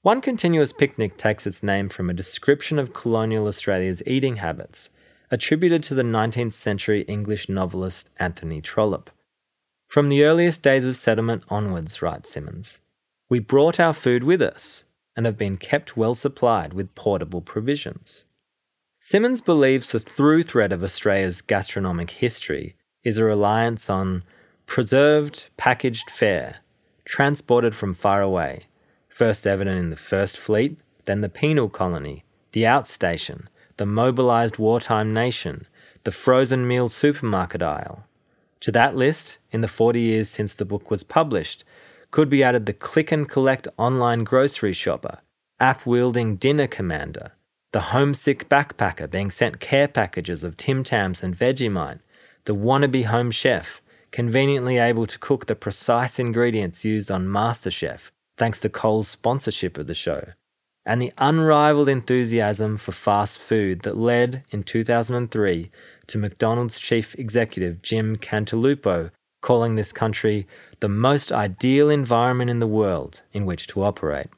[0.03, 4.91] One continuous picnic takes its name from a description of colonial Australia's eating habits,
[5.31, 9.11] attributed to the 19th century English novelist Anthony Trollope.
[9.87, 12.81] From the earliest days of settlement onwards, writes Symons,
[13.29, 14.85] we brought our food with us
[15.17, 18.25] and have been kept well supplied with portable provisions.
[19.01, 24.23] Symons believes the through thread of Australia's gastronomic history is a reliance on
[24.67, 26.61] preserved, packaged fare,
[27.05, 28.61] transported from far away,
[29.09, 33.47] first evident in the First Fleet, then the penal colony, the outstation,
[33.79, 35.67] the mobilised wartime nation,
[36.05, 38.05] the frozen meal supermarket aisle.
[38.61, 41.65] To that list, in the 40 years since the book was published,
[42.11, 45.19] could be added the click and collect online grocery shopper,
[45.61, 47.33] app wielding dinner commander,
[47.73, 52.01] the homesick backpacker being sent care packages of Tim Tams and Vegemite,
[52.45, 58.61] the wannabe home chef, conveniently able to cook the precise ingredients used on MasterChef, thanks
[58.61, 60.33] to Coles' sponsorship of the show,
[60.89, 65.71] and the unrivaled enthusiasm for fast food that led, in 2003,
[66.07, 69.11] to McDonald's chief executive Jim Cantalupo
[69.43, 70.47] calling this country
[70.81, 74.29] the most ideal environment in the world in which to operate.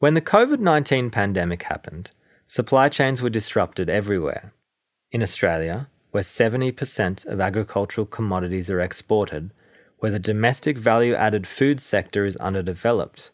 [0.00, 2.10] When the COVID 19 pandemic happened,
[2.46, 4.52] supply chains were disrupted everywhere.
[5.10, 9.50] In Australia, where 70% of agricultural commodities are exported,
[10.00, 13.30] where the domestic value added food sector is underdeveloped,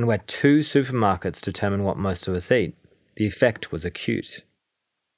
[0.00, 2.74] and where two supermarkets determine what most of us eat,
[3.16, 4.40] the effect was acute.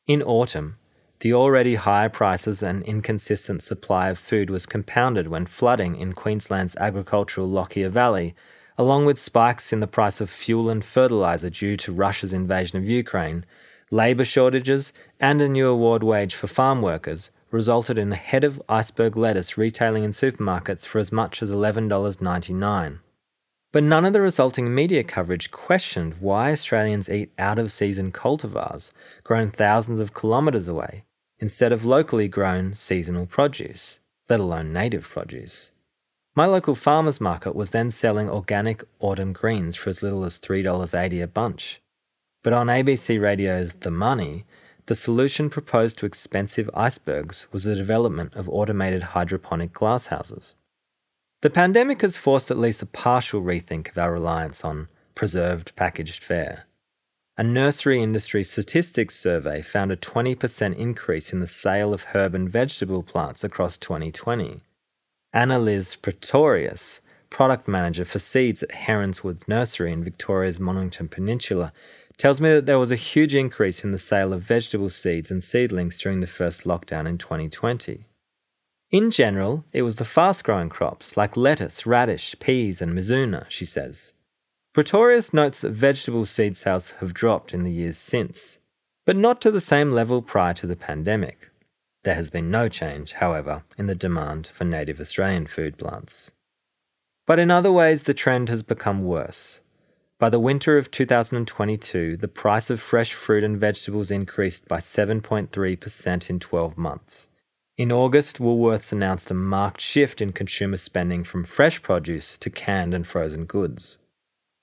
[0.09, 0.77] In autumn,
[1.21, 6.75] the already high prices and inconsistent supply of food was compounded when flooding in Queensland's
[6.75, 8.35] agricultural Lockyer Valley,
[8.77, 12.89] along with spikes in the price of fuel and fertiliser due to Russia's invasion of
[12.89, 13.45] Ukraine,
[13.93, 18.61] labour shortages, and a new award wage for farm workers, resulted in a head of
[18.69, 22.99] iceberg lettuce retailing in supermarkets for as much as $11.99.
[23.73, 28.93] But none of the resulting media coverage questioned why Australians eat out of season cultivars
[29.25, 31.05] grown thousands of kilometres away
[31.39, 35.71] instead of locally grown seasonal produce, let alone native produce.
[36.35, 41.23] My local farmers market was then selling organic autumn greens for as little as $3.80
[41.23, 41.81] a bunch.
[42.43, 44.45] But on ABC Radio's The Money,
[44.87, 50.55] the solution proposed to expensive icebergs was the development of automated hydroponic glasshouses.
[51.43, 56.23] The pandemic has forced at least a partial rethink of our reliance on preserved packaged
[56.23, 56.67] fare.
[57.37, 62.49] A nursery industry statistics survey found a 20% increase in the sale of herb and
[62.49, 64.61] vegetable plants across 2020.
[65.33, 71.73] Anna Liz Pretorius, product manager for seeds at Heronswood Nursery in Victoria's Mornington Peninsula,
[72.19, 75.43] tells me that there was a huge increase in the sale of vegetable seeds and
[75.43, 78.05] seedlings during the first lockdown in 2020.
[78.93, 83.65] In general, it was the fast growing crops like lettuce, radish, peas, and mizuna, she
[83.65, 84.13] says.
[84.75, 88.59] Pretorius notes that vegetable seed sales have dropped in the years since,
[89.07, 91.51] but not to the same level prior to the pandemic.
[92.05, 96.31] There has been no change, however, in the demand for native Australian food plants.
[97.27, 99.63] But in other ways, the trend has become worse.
[100.19, 106.31] By the winter of 2022, the price of fresh fruit and vegetables increased by 7.3%
[106.31, 107.31] in 12 months.
[107.83, 112.95] In August, Woolworths announced a marked shift in consumer spending from fresh produce to canned
[112.95, 113.99] and frozen goods.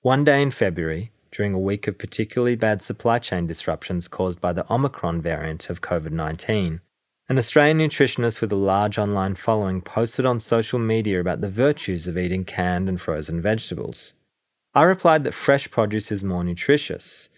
[0.00, 4.54] One day in February, during a week of particularly bad supply chain disruptions caused by
[4.54, 6.80] the Omicron variant of COVID 19,
[7.28, 12.08] an Australian nutritionist with a large online following posted on social media about the virtues
[12.08, 14.14] of eating canned and frozen vegetables.
[14.74, 17.28] I replied that fresh produce is more nutritious,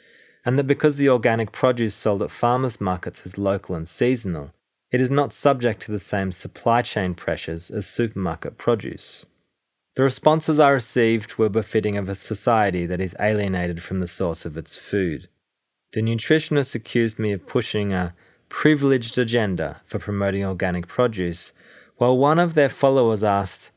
[0.44, 4.52] and that because the organic produce sold at farmers' markets is local and seasonal,
[4.92, 9.24] it is not subject to the same supply chain pressures as supermarket produce.
[9.96, 14.46] The responses I received were befitting of a society that is alienated from the source
[14.46, 15.28] of its food.
[15.92, 18.14] The nutritionists accused me of pushing a
[18.48, 21.52] privileged agenda for promoting organic produce,
[21.96, 23.70] while one of their followers asked,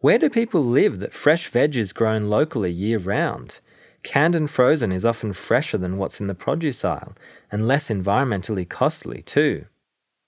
[0.00, 3.60] Where do people live that fresh veg is grown locally year round?
[4.02, 7.14] Canned and frozen is often fresher than what's in the produce aisle,
[7.50, 9.66] and less environmentally costly, too.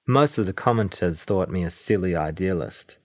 [0.07, 2.99] Most of the commenters thought me a silly idealist.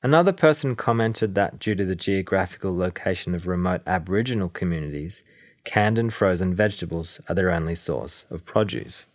[0.00, 5.24] Another person commented that due to the geographical location of remote Aboriginal communities,
[5.64, 9.08] canned and frozen vegetables are their only source of produce.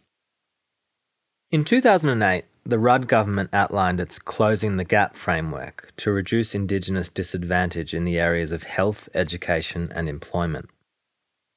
[1.52, 7.94] In 2008, the Rudd government outlined its Closing the Gap framework to reduce Indigenous disadvantage
[7.94, 10.70] in the areas of health, education, and employment.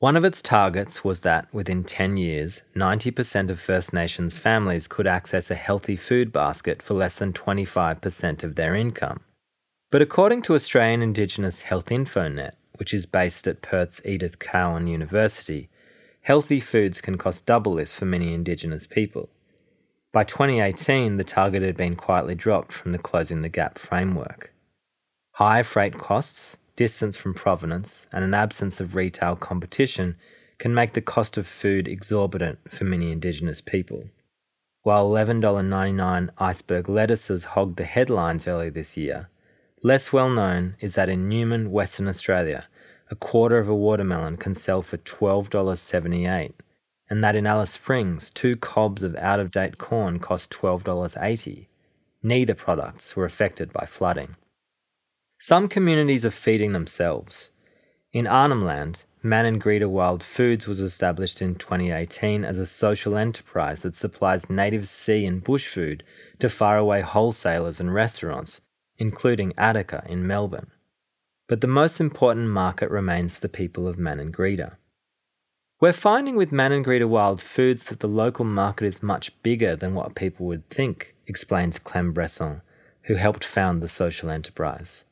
[0.04, 5.06] One of its targets was that within 10 years, 90% of First Nations families could
[5.06, 9.20] access a healthy food basket for less than 25% of their income.
[9.90, 15.70] But according to Australian Indigenous Health InfoNet, which is based at Perth's Edith Cowan University,
[16.20, 19.30] healthy foods can cost double this for many Indigenous people.
[20.12, 24.52] By 2018, the target had been quietly dropped from the Closing the Gap framework.
[25.36, 30.16] High freight costs, distance from provenance, and an absence of retail competition
[30.58, 34.04] can make the cost of food exorbitant for many Indigenous people.
[34.82, 39.30] While $11.99 iceberg lettuces hogged the headlines earlier this year,
[39.82, 42.68] less well known is that in Newman, Western Australia,
[43.10, 46.52] a quarter of a watermelon can sell for $12.78,
[47.08, 51.66] and that in Alice Springs, two cobs of out of date corn cost $12.80.
[52.22, 54.36] Neither products were affected by flooding.
[55.46, 57.50] Some communities are feeding themselves.
[58.14, 63.94] In Arnhem Land, Maningrida Wild Foods was established in 2018 as a social enterprise that
[63.94, 66.02] supplies native sea and bush food
[66.38, 68.62] to faraway wholesalers and restaurants,
[68.96, 70.70] including Attica in Melbourne.
[71.46, 74.78] But the most important market remains the people of Maningrida.
[75.78, 80.14] We're finding with Maningrida Wild Foods that the local market is much bigger than what
[80.14, 82.62] people would think, explains Clem Bresson,
[83.02, 85.04] who helped found the social enterprise.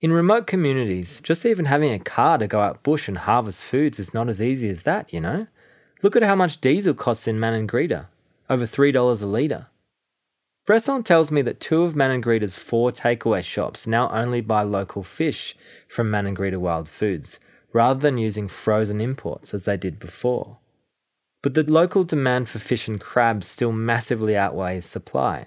[0.00, 3.98] In remote communities, just even having a car to go out bush and harvest foods
[3.98, 5.48] is not as easy as that, you know?
[6.02, 8.06] Look at how much diesel costs in Maningrida
[8.48, 9.66] over $3 a litre.
[10.66, 15.56] Bresson tells me that two of Maningrida's four takeaway shops now only buy local fish
[15.88, 17.40] from Maningrida Wild Foods,
[17.72, 20.58] rather than using frozen imports as they did before.
[21.42, 25.46] But the local demand for fish and crabs still massively outweighs supply.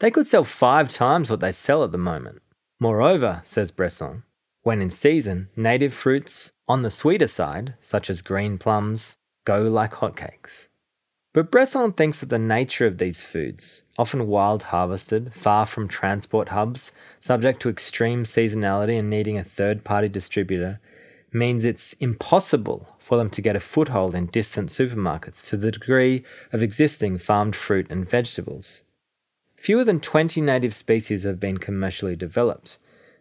[0.00, 2.42] They could sell five times what they sell at the moment.
[2.82, 4.24] Moreover, says Bresson,
[4.62, 9.14] when in season, native fruits, on the sweeter side, such as green plums,
[9.44, 10.66] go like hotcakes.
[11.32, 16.48] But Bresson thinks that the nature of these foods, often wild harvested, far from transport
[16.48, 20.80] hubs, subject to extreme seasonality and needing a third party distributor,
[21.32, 26.24] means it's impossible for them to get a foothold in distant supermarkets to the degree
[26.52, 28.82] of existing farmed fruit and vegetables.
[29.62, 32.78] Fewer than 20 native species have been commercially developed,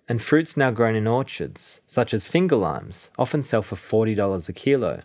[0.09, 4.53] and fruits now grown in orchards, such as finger limes, often sell for $40 a
[4.53, 5.03] kilo,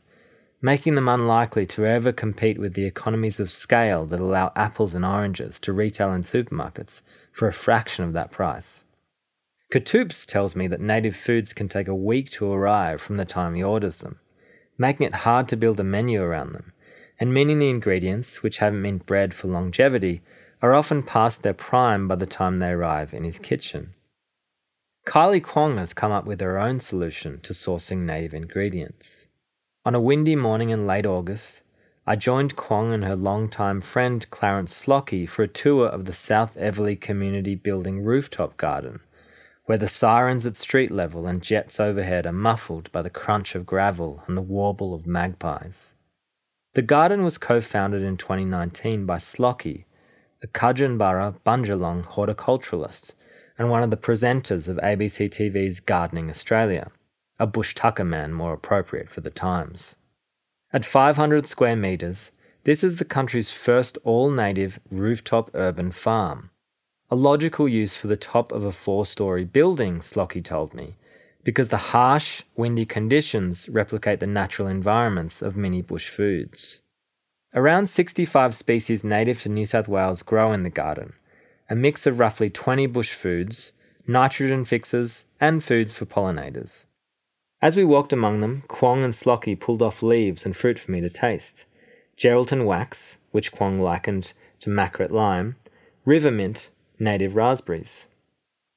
[0.63, 5.05] making them unlikely to ever compete with the economies of scale that allow apples and
[5.05, 8.87] oranges to retail in supermarkets for a fraction of that price.
[9.71, 13.55] Couttoupes tells me that native foods can take a week to arrive from the time
[13.55, 14.21] he orders them,
[14.79, 16.73] making it hard to build a menu around them,
[17.21, 20.23] and meaning the ingredients, which haven't been bred for longevity,
[20.63, 23.95] are often past their prime by the time they arrive in his kitchen.
[25.07, 29.29] Kylie Kwong has come up with her own solution to sourcing native ingredients.
[29.85, 31.63] On a windy morning in late August,
[32.09, 36.57] I joined Kwong and her longtime friend Clarence Slockee for a tour of the South
[36.57, 39.01] Eveleigh Community Building rooftop garden,
[39.65, 43.67] where the sirens at street level and jets overhead are muffled by the crunch of
[43.67, 45.95] gravel and the warble of magpies.
[46.75, 49.85] The garden was co founded in 2019 by Slockee,
[50.43, 53.15] a Kajanbara Bundjalung horticulturalist
[53.59, 56.91] and one of the presenters of ABC TV's Gardening Australia
[57.39, 59.97] a bush tucker man more appropriate for the times.
[60.73, 62.33] At 500 square metres,
[62.65, 66.51] this is the country's first all native rooftop urban farm.
[67.11, 70.97] A logical use for the top of a four story building, Slockee told me,
[71.45, 76.81] because the harsh, windy conditions replicate the natural environments of many bush foods.
[77.57, 81.15] Around 65 species native to New South Wales grow in the garden,
[81.71, 83.73] a mix of roughly 20 bush foods,
[84.07, 86.85] nitrogen fixers, and foods for pollinators.
[87.63, 91.01] As we walked among them, Kwong and Slockee pulled off leaves and fruit for me
[91.01, 91.65] to taste.
[92.19, 95.57] Geraldton wax, which Kwong likened to makrut lime,
[96.05, 98.07] river mint, native raspberries.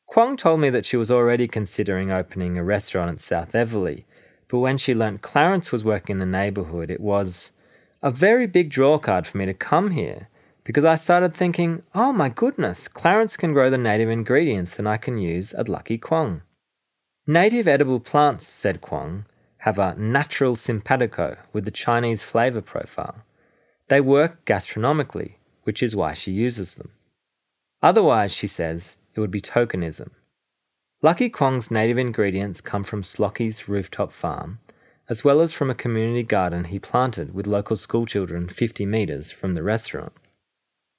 [0.06, 4.06] Kwong told me that she was already considering opening a restaurant at South Eveleigh,
[4.48, 7.52] but when she learnt Clarence was working in the neighbourhood, it was
[8.02, 10.30] a very big drawcard for me to come here
[10.64, 14.98] because I started thinking, oh my goodness, Clarence can grow the native ingredients that I
[14.98, 16.42] can use at Lucky Kwong.
[17.28, 19.26] Native edible plants, said Kwong,
[19.60, 23.24] have a natural simpatico with the Chinese flavour profile.
[23.90, 26.92] They work gastronomically, which is why she uses them.
[27.82, 30.12] Otherwise, she says, it would be tokenism.
[31.02, 34.60] Lucky Kwong's native ingredients come from Slockee's rooftop farm,
[35.10, 39.56] as well as from a community garden he planted with local schoolchildren 50 metres from
[39.56, 40.14] the restaurant.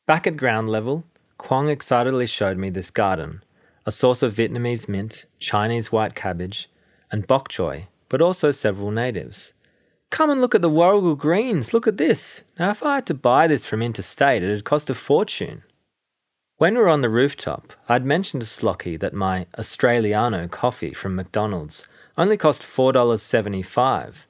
[0.07, 1.05] Back at ground level,
[1.39, 3.43] Kwong excitedly showed me this garden,
[3.87, 6.69] a source of Vietnamese mint, Chinese white cabbage,
[7.11, 9.53] and bok choy, but also several natives.
[10.11, 12.43] Come and look at the Warrigal greens, look at this.
[12.59, 15.63] Now, if I had to buy this from interstate, it'd cost a fortune.
[16.57, 21.15] When we were on the rooftop, I'd mentioned to Slockee that my Australiano coffee from
[21.15, 21.87] McDonald's
[22.21, 24.27] only cost $4.75,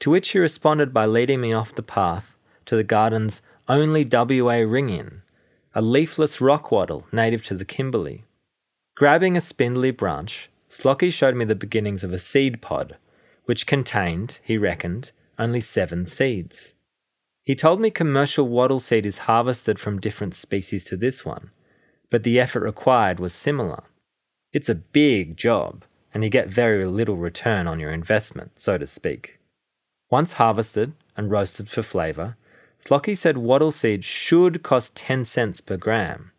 [0.00, 4.56] to which he responded by leading me off the path to the garden's only WA
[4.56, 5.22] ring in,
[5.74, 8.24] a leafless rock wattle native to the Kimberley.
[8.94, 12.98] Grabbing a spindly branch, Slockee showed me the beginnings of a seed pod,
[13.46, 16.74] which contained, he reckoned, only seven seeds.
[17.42, 21.50] He told me commercial wattle seed is harvested from different species to this one,
[22.10, 23.84] but the effort required was similar.
[24.52, 28.86] It's a big job, and you get very little return on your investment, so to
[28.86, 29.38] speak.
[30.10, 32.36] Once harvested and roasted for flavour,
[32.78, 36.32] Slockee said wattle seed should cost 10 cents per gram.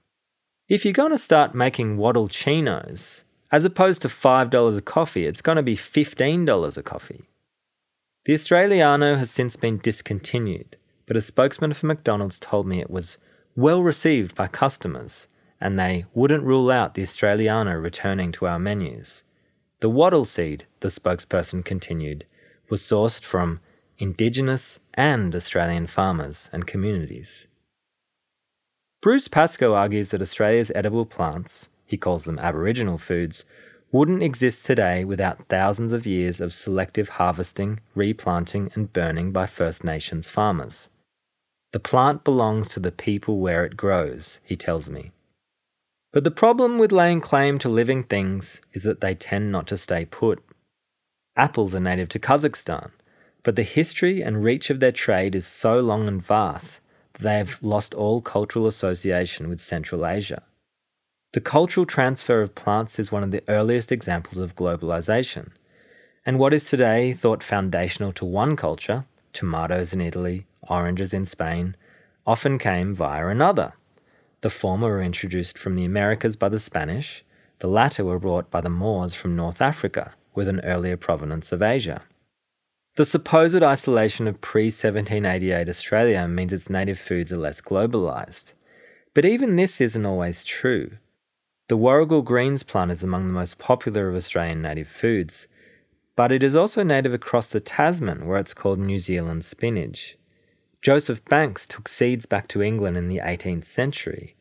[0.67, 5.41] If you're going to start making wattle chinos, as opposed to $5 a coffee, it's
[5.41, 7.29] going to be $15 a coffee.
[8.25, 13.17] The Australiano has since been discontinued, but a spokesman for McDonald's told me it was
[13.55, 15.27] well received by customers
[15.59, 19.23] and they wouldn't rule out the Australiano returning to our menus.
[19.83, 22.23] The wattle seed, the spokesperson continued,
[22.69, 23.59] was sourced from
[23.99, 27.49] Indigenous and Australian farmers and communities.
[29.01, 33.43] Bruce Pascoe argues that Australia's edible plants, he calls them Aboriginal foods,
[33.91, 39.83] wouldn't exist today without thousands of years of selective harvesting, replanting, and burning by First
[39.83, 40.91] Nations farmers.
[41.73, 45.11] The plant belongs to the people where it grows, he tells me.
[46.13, 49.77] But the problem with laying claim to living things is that they tend not to
[49.77, 50.43] stay put.
[51.35, 52.91] Apples are native to Kazakhstan,
[53.41, 56.81] but the history and reach of their trade is so long and vast
[57.13, 60.43] that they have lost all cultural association with Central Asia.
[61.33, 65.49] The cultural transfer of plants is one of the earliest examples of globalization.
[66.27, 71.75] And what is today thought foundational to one culture, tomatoes in Italy, oranges in Spain,
[72.27, 73.73] often came via another.
[74.43, 77.23] The former were introduced from the Americas by the Spanish,
[77.59, 81.61] the latter were brought by the Moors from North Africa, with an earlier provenance of
[81.61, 82.03] Asia.
[82.97, 88.51] The supposed isolation of pre 1788 Australia means its native foods are less globalised.
[89.13, 90.97] But even this isn't always true.
[91.69, 95.47] The Warrigal greens plant is among the most popular of Australian native foods,
[96.17, 100.17] but it is also native across the Tasman, where it's called New Zealand spinach.
[100.83, 104.35] Joseph Banks took seeds back to England in the 18th century,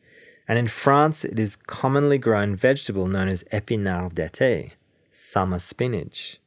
[0.45, 4.75] and in France it is commonly grown vegetable known as épinard d'été,
[5.09, 6.41] summer spinach.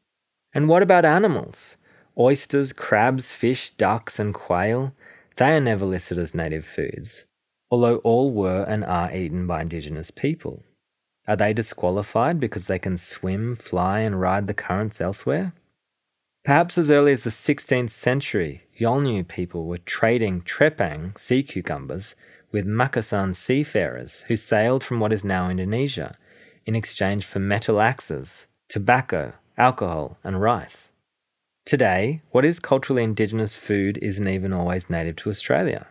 [0.52, 1.78] And what about animals?
[2.18, 4.92] Oysters, crabs, fish, ducks, and quail?
[5.36, 7.24] They are never listed as native foods,
[7.70, 10.62] although all were and are eaten by Indigenous people.
[11.26, 15.54] Are they disqualified because they can swim, fly, and ride the currents elsewhere?
[16.46, 22.14] Perhaps as early as the 16th century, Yolngu people were trading trepang, sea cucumbers,
[22.52, 26.16] with Makassar seafarers who sailed from what is now Indonesia
[26.64, 30.92] in exchange for metal axes, tobacco, alcohol, and rice.
[31.64, 35.88] Today, what is culturally indigenous food isn't even always native to Australia.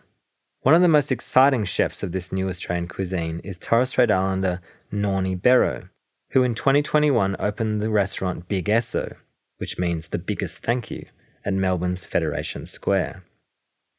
[0.62, 4.62] One of the most exciting chefs of this new Australian cuisine is Torres Strait Islander
[4.90, 5.90] Nornie Bero,
[6.30, 9.16] who in 2021 opened the restaurant Big Esso,
[9.58, 11.06] which means the biggest thank you,
[11.44, 13.24] at Melbourne's Federation Square.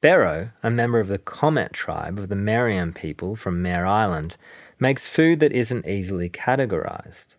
[0.02, 4.38] Bero, a member of the Komet tribe of the Meriam people from Mer Island,
[4.80, 7.36] makes food that isn't easily categorised.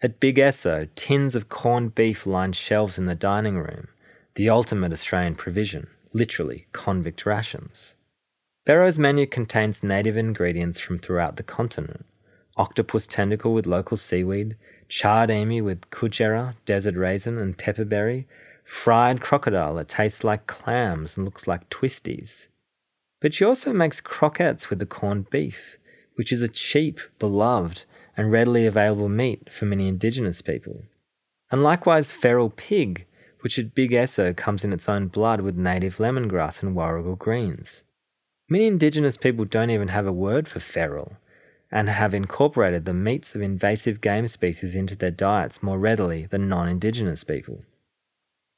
[0.00, 3.88] At Big Esso, tins of corned beef line shelves in the dining room,
[4.36, 7.94] the ultimate Australian provision, literally convict rations.
[8.64, 12.06] Bero's menu contains native ingredients from throughout the continent
[12.58, 14.56] octopus tentacle with local seaweed,
[14.88, 18.26] charred emu with kujera, desert raisin, and pepperberry,
[18.64, 22.48] fried crocodile that tastes like clams and looks like twisties.
[23.20, 25.76] But she also makes croquettes with the corned beef,
[26.14, 27.84] which is a cheap, beloved,
[28.16, 30.82] and readily available meat for many indigenous people.
[31.50, 33.06] And likewise, feral pig,
[33.40, 37.84] which at Big Esso comes in its own blood with native lemongrass and warrigal greens.
[38.50, 41.16] Many indigenous people don't even have a word for feral,
[41.70, 46.48] and have incorporated the meats of invasive game species into their diets more readily than
[46.48, 47.62] non indigenous people.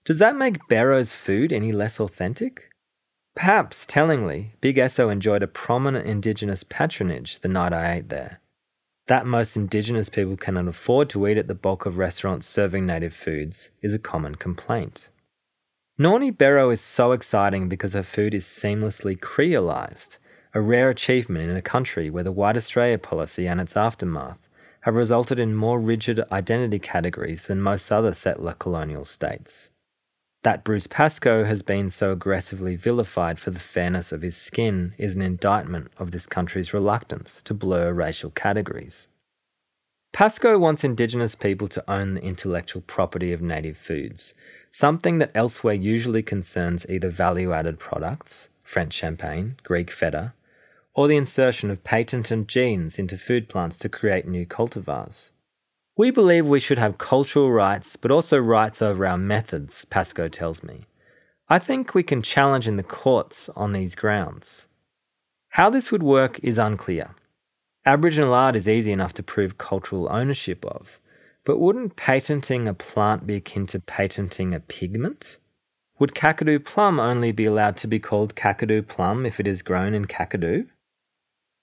[0.05, 2.71] Does that make Bero's food any less authentic?
[3.35, 8.41] Perhaps, tellingly, Big Esso enjoyed a prominent indigenous patronage the night I ate there.
[9.07, 13.15] That most indigenous people cannot afford to eat at the bulk of restaurants serving native
[13.15, 15.11] foods is a common complaint.
[15.99, 20.19] Nornie Bero is so exciting because her food is seamlessly creolized
[20.53, 24.49] a rare achievement in a country where the White Australia policy and its aftermath
[24.81, 29.71] have resulted in more rigid identity categories than most other settler colonial states.
[30.43, 35.15] That Bruce Pascoe has been so aggressively vilified for the fairness of his skin is
[35.15, 39.09] an indictment of this country's reluctance to blur racial categories.
[40.13, 44.35] Pascoe wants Indigenous people to own the intellectual property of native foods,
[44.71, 50.33] something that elsewhere usually concerns either value added products, French champagne, Greek feta,
[51.01, 55.31] or the insertion of patented genes into food plants to create new cultivars.
[55.97, 60.63] We believe we should have cultural rights, but also rights over our methods, Pascoe tells
[60.63, 60.85] me.
[61.49, 64.69] I think we can challenge in the courts on these grounds.
[65.53, 67.15] How this would work is unclear.
[67.87, 71.01] Aboriginal art is easy enough to prove cultural ownership of,
[71.47, 75.39] but wouldn't patenting a plant be akin to patenting a pigment?
[75.99, 79.95] Would Kakadu plum only be allowed to be called Kakadu plum if it is grown
[79.95, 80.69] in Kakadu?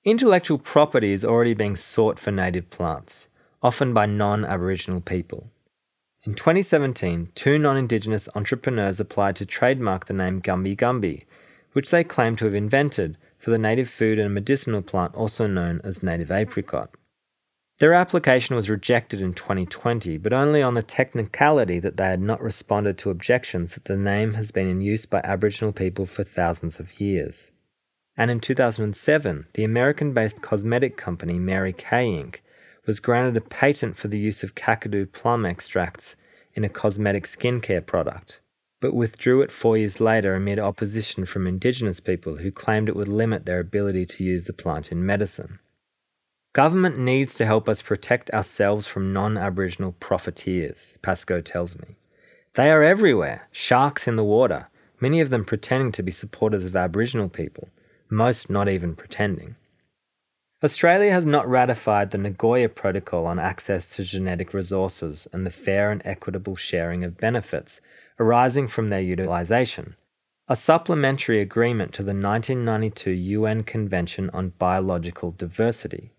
[0.07, 3.27] Intellectual property is already being sought for native plants,
[3.61, 5.51] often by non Aboriginal people.
[6.23, 11.25] In 2017, two non Indigenous entrepreneurs applied to trademark the name Gumby Gumby,
[11.73, 15.81] which they claim to have invented for the native food and medicinal plant also known
[15.83, 16.89] as native apricot.
[17.79, 22.41] Their application was rejected in 2020, but only on the technicality that they had not
[22.41, 26.79] responded to objections that the name has been in use by Aboriginal people for thousands
[26.79, 27.51] of years
[28.17, 32.37] and in 2007, the American based cosmetic company Mary Kay Inc.
[32.87, 36.15] was granted a patent for the use of Kakadu plum extracts
[36.55, 38.41] in a cosmetic skincare product,
[38.81, 43.07] but withdrew it four years later amid opposition from Indigenous people who claimed it would
[43.07, 45.59] limit their ability to use the plant in medicine.
[46.53, 51.97] Government needs to help us protect ourselves from non Aboriginal profiteers, Pascoe tells me.
[52.55, 56.75] They are everywhere, sharks in the water, many of them pretending to be supporters of
[56.75, 57.69] Aboriginal people,
[58.09, 59.55] most not even pretending.
[60.63, 65.91] Australia has not ratified the Nagoya Protocol on access to genetic resources and the fair
[65.91, 67.79] and equitable sharing of benefits
[68.19, 69.95] arising from their utilisation,
[70.47, 76.09] a supplementary agreement to the 1992 UN Convention on Biological Diversity.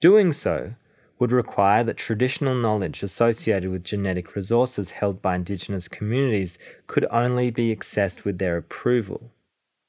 [0.00, 0.74] Doing so
[1.18, 7.50] would require that traditional knowledge associated with genetic resources held by Indigenous communities could only
[7.50, 9.32] be accessed with their approval.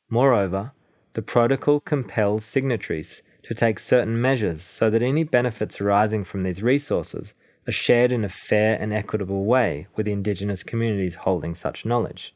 [0.10, 0.72] Moreover,
[1.18, 6.62] the protocol compels signatories to take certain measures so that any benefits arising from these
[6.62, 7.34] resources
[7.68, 12.36] are shared in a fair and equitable way with Indigenous communities holding such knowledge.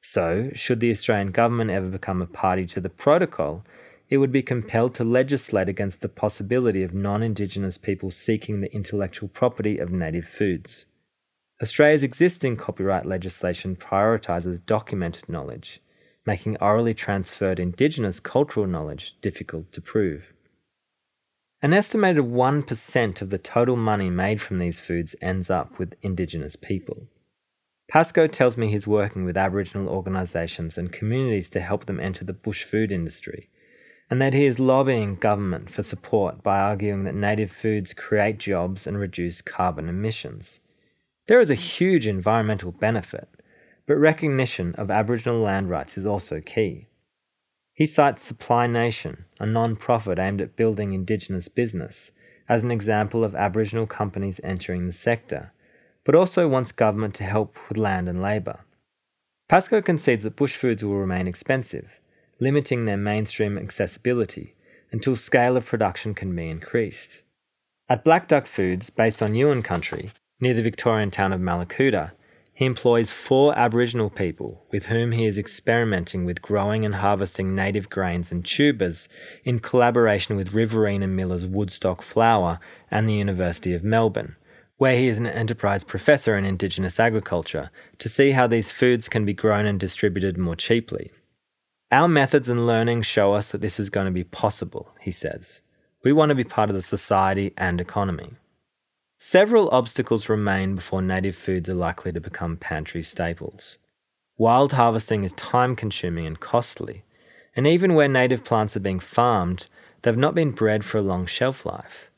[0.00, 3.62] So, should the Australian government ever become a party to the protocol,
[4.08, 8.74] it would be compelled to legislate against the possibility of non Indigenous people seeking the
[8.74, 10.86] intellectual property of native foods.
[11.60, 15.82] Australia's existing copyright legislation prioritises documented knowledge,
[16.26, 20.32] making orally transferred Indigenous cultural knowledge difficult to prove.
[21.62, 26.56] An estimated 1% of the total money made from these foods ends up with Indigenous
[26.56, 27.08] people.
[27.88, 32.32] Pascoe tells me he's working with Aboriginal organisations and communities to help them enter the
[32.32, 33.48] bush food industry,
[34.10, 38.86] and that he is lobbying government for support by arguing that native foods create jobs
[38.86, 40.60] and reduce carbon emissions.
[41.28, 43.28] There is a huge environmental benefit,
[43.86, 46.86] but recognition of Aboriginal land rights is also key.
[47.72, 52.12] He cites Supply Nation, a non profit aimed at building Indigenous business,
[52.48, 55.52] as an example of Aboriginal companies entering the sector,
[56.04, 58.60] but also wants government to help with land and labour.
[59.48, 62.00] Pascoe concedes that bush foods will remain expensive,
[62.40, 64.54] limiting their mainstream accessibility
[64.92, 67.22] until scale of production can be increased.
[67.88, 72.12] At Black Duck Foods, based on Yuin country, near the Victorian town of Mallacoota,
[72.54, 77.90] he employs four Aboriginal people with whom he is experimenting with growing and harvesting native
[77.90, 79.08] grains and tubers
[79.42, 82.60] in collaboration with Riverina Millers Woodstock Flour
[82.92, 84.36] and the University of Melbourne,
[84.76, 89.24] where he is an enterprise professor in Indigenous agriculture to see how these foods can
[89.24, 91.10] be grown and distributed more cheaply.
[91.90, 95.60] Our methods and learning show us that this is going to be possible, he says.
[96.04, 98.34] We want to be part of the society and economy.
[99.26, 103.78] Several obstacles remain before native foods are likely to become pantry staples.
[104.36, 107.04] Wild harvesting is time consuming and costly,
[107.56, 109.66] and even where native plants are being farmed,
[110.02, 112.10] they've not been bred for a long shelf life.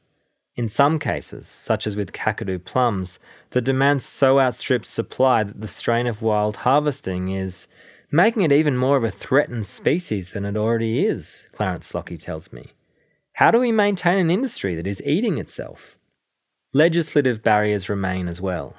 [0.56, 5.68] In some cases, such as with Kakadu plums, the demand so outstrips supply that the
[5.68, 7.68] strain of wild harvesting is
[8.10, 12.52] making it even more of a threatened species than it already is, Clarence Slockee tells
[12.52, 12.72] me.
[13.34, 15.95] How do we maintain an industry that is eating itself?
[16.72, 18.76] Legislative barriers remain as well.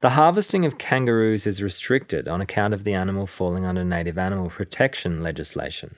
[0.00, 4.50] The harvesting of kangaroos is restricted on account of the animal falling under native animal
[4.50, 5.96] protection legislation.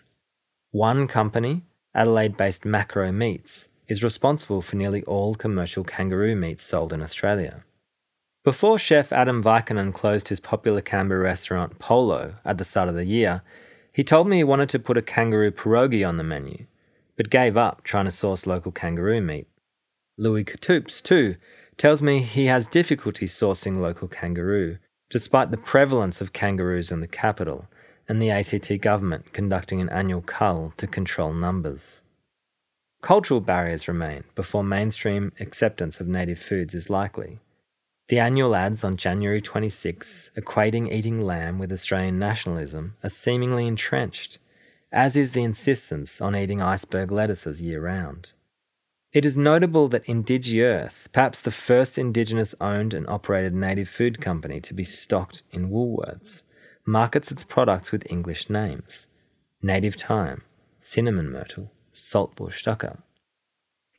[0.71, 1.65] One company,
[1.95, 7.65] Adelaide based Macro Meats, is responsible for nearly all commercial kangaroo meats sold in Australia.
[8.45, 13.05] Before chef Adam Vikanen closed his popular Canberra restaurant Polo at the start of the
[13.05, 13.43] year,
[13.93, 16.67] he told me he wanted to put a kangaroo pierogi on the menu,
[17.17, 19.49] but gave up trying to source local kangaroo meat.
[20.19, 21.37] Louis Couttoupes, too,
[21.77, 24.79] tells me he has difficulty sourcing local kangaroo,
[25.11, 27.69] despite the prevalence of kangaroos in the capital
[28.09, 32.03] and the ACT government conducting an annual cull to control numbers.
[33.01, 37.39] Cultural barriers remain before mainstream acceptance of native foods is likely.
[38.09, 44.39] The annual ads on January 26 equating eating lamb with Australian nationalism are seemingly entrenched,
[44.91, 48.33] as is the insistence on eating iceberg lettuces year round.
[49.11, 54.61] It is notable that Indigiearth, perhaps the first Indigenous owned and operated native food company
[54.61, 56.43] to be stocked in Woolworths,
[56.85, 59.07] markets its products with English names
[59.63, 60.43] Native Thyme,
[60.79, 63.01] Cinnamon Myrtle, Saltbush Dukkha.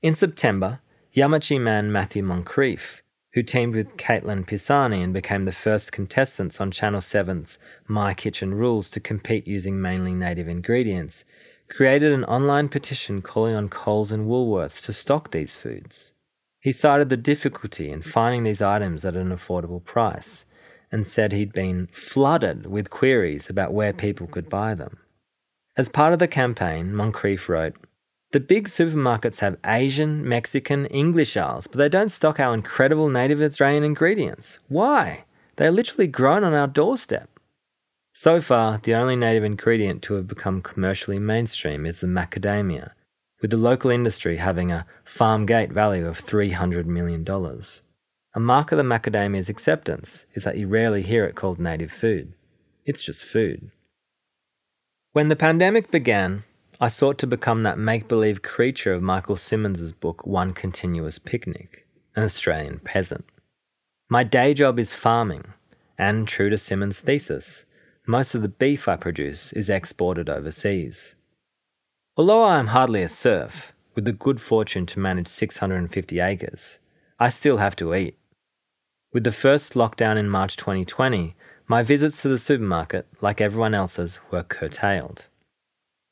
[0.04, 0.80] In September,
[1.16, 3.02] Yamatji man Matthew Moncrief,
[3.34, 7.58] who teamed with Caitlin Pisani and became the first contestants on Channel 7's
[7.88, 11.26] My Kitchen Rules to compete using mainly native ingredients,
[11.70, 16.14] created an online petition calling on Coles and Woolworths to stock these foods.
[16.60, 20.46] He cited the difficulty in finding these items at an affordable price
[20.92, 24.98] and said he'd been flooded with queries about where people could buy them.
[25.78, 27.76] As part of the campaign, Moncrief wrote,
[28.32, 33.42] The big supermarkets have Asian, Mexican, English aisles, but they don't stock our incredible native
[33.42, 34.60] Australian ingredients.
[34.68, 35.26] Why?
[35.56, 37.39] They are literally grown on our doorstep.
[38.20, 42.92] So far, the only native ingredient to have become commercially mainstream is the macadamia,
[43.42, 47.26] with the local industry having a farm gate value of $300 million.
[48.36, 52.34] A mark of the macadamia's acceptance is that you rarely hear it called native food.
[52.84, 53.72] It's just food.
[55.14, 56.44] When the pandemic began,
[56.82, 61.88] I sought to become that make believe creature of Michael Symons's book One Continuous Picnic,
[62.18, 63.24] an Australian peasant.
[64.10, 65.46] My day job is farming,
[65.98, 67.64] and true to Symons' thesis,
[68.10, 71.14] most of the beef I produce is exported overseas.
[72.18, 76.80] Although I am hardly a serf, with the good fortune to manage 650 acres,
[77.20, 78.18] I still have to eat.
[79.14, 81.36] With the first lockdown in March 2020,
[81.68, 85.28] my visits to the supermarket, like everyone else's, were curtailed.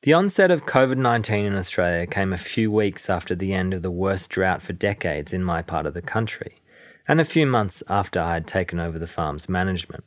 [0.03, 3.81] The onset of COVID 19 in Australia came a few weeks after the end of
[3.81, 6.59] the worst drought for decades in my part of the country,
[7.07, 10.03] and a few months after I had taken over the farm's management.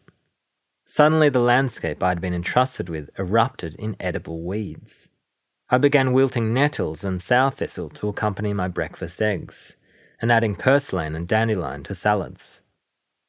[0.93, 5.11] Suddenly, the landscape I had been entrusted with erupted in edible weeds.
[5.69, 9.77] I began wilting nettles and sow thistle to accompany my breakfast eggs,
[10.21, 12.63] and adding purslane and dandelion to salads.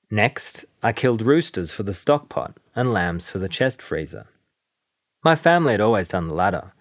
[0.09, 4.25] Next, I killed roosters for the stock pot and lambs for the chest freezer.
[5.23, 6.73] My family had always done the latter,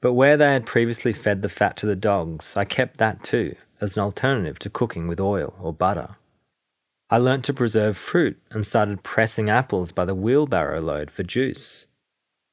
[0.00, 3.56] but where they had previously fed the fat to the dogs, I kept that too,
[3.80, 6.18] as an alternative to cooking with oil or butter.
[7.12, 11.88] I learnt to preserve fruit and started pressing apples by the wheelbarrow load for juice.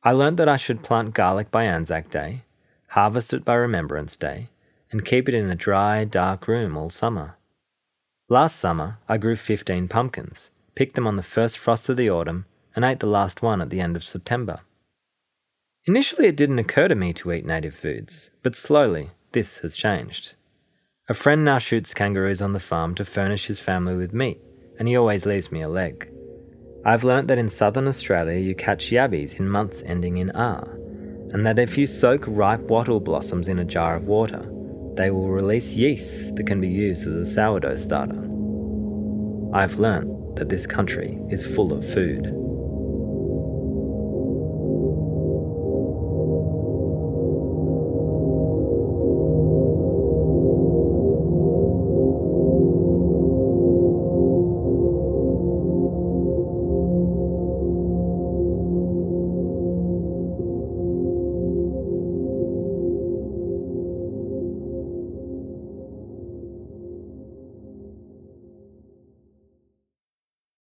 [0.04, 2.42] I learnt that I should plant garlic by Anzac Day,
[2.88, 4.50] harvest it by Remembrance Day,
[4.92, 7.38] and keep it in a dry, dark room all summer.
[8.30, 12.46] Last summer, I grew 15 pumpkins, picked them on the first frost of the autumn,
[12.76, 14.62] and ate the last one at the end of September.
[15.86, 20.34] Initially, it didn't occur to me to eat native foods, but slowly, this has changed.
[21.08, 24.42] A friend now shoots kangaroos on the farm to furnish his family with meat,
[24.80, 26.10] and he always leaves me a leg.
[26.86, 30.78] I've learnt that in southern Australia you catch yabbies in months ending in R,
[31.34, 34.50] and that if you soak ripe wattle blossoms in a jar of water,
[34.96, 38.24] they will release yeast that can be used as a sourdough starter.
[39.54, 42.26] I've learnt that this country is full of food.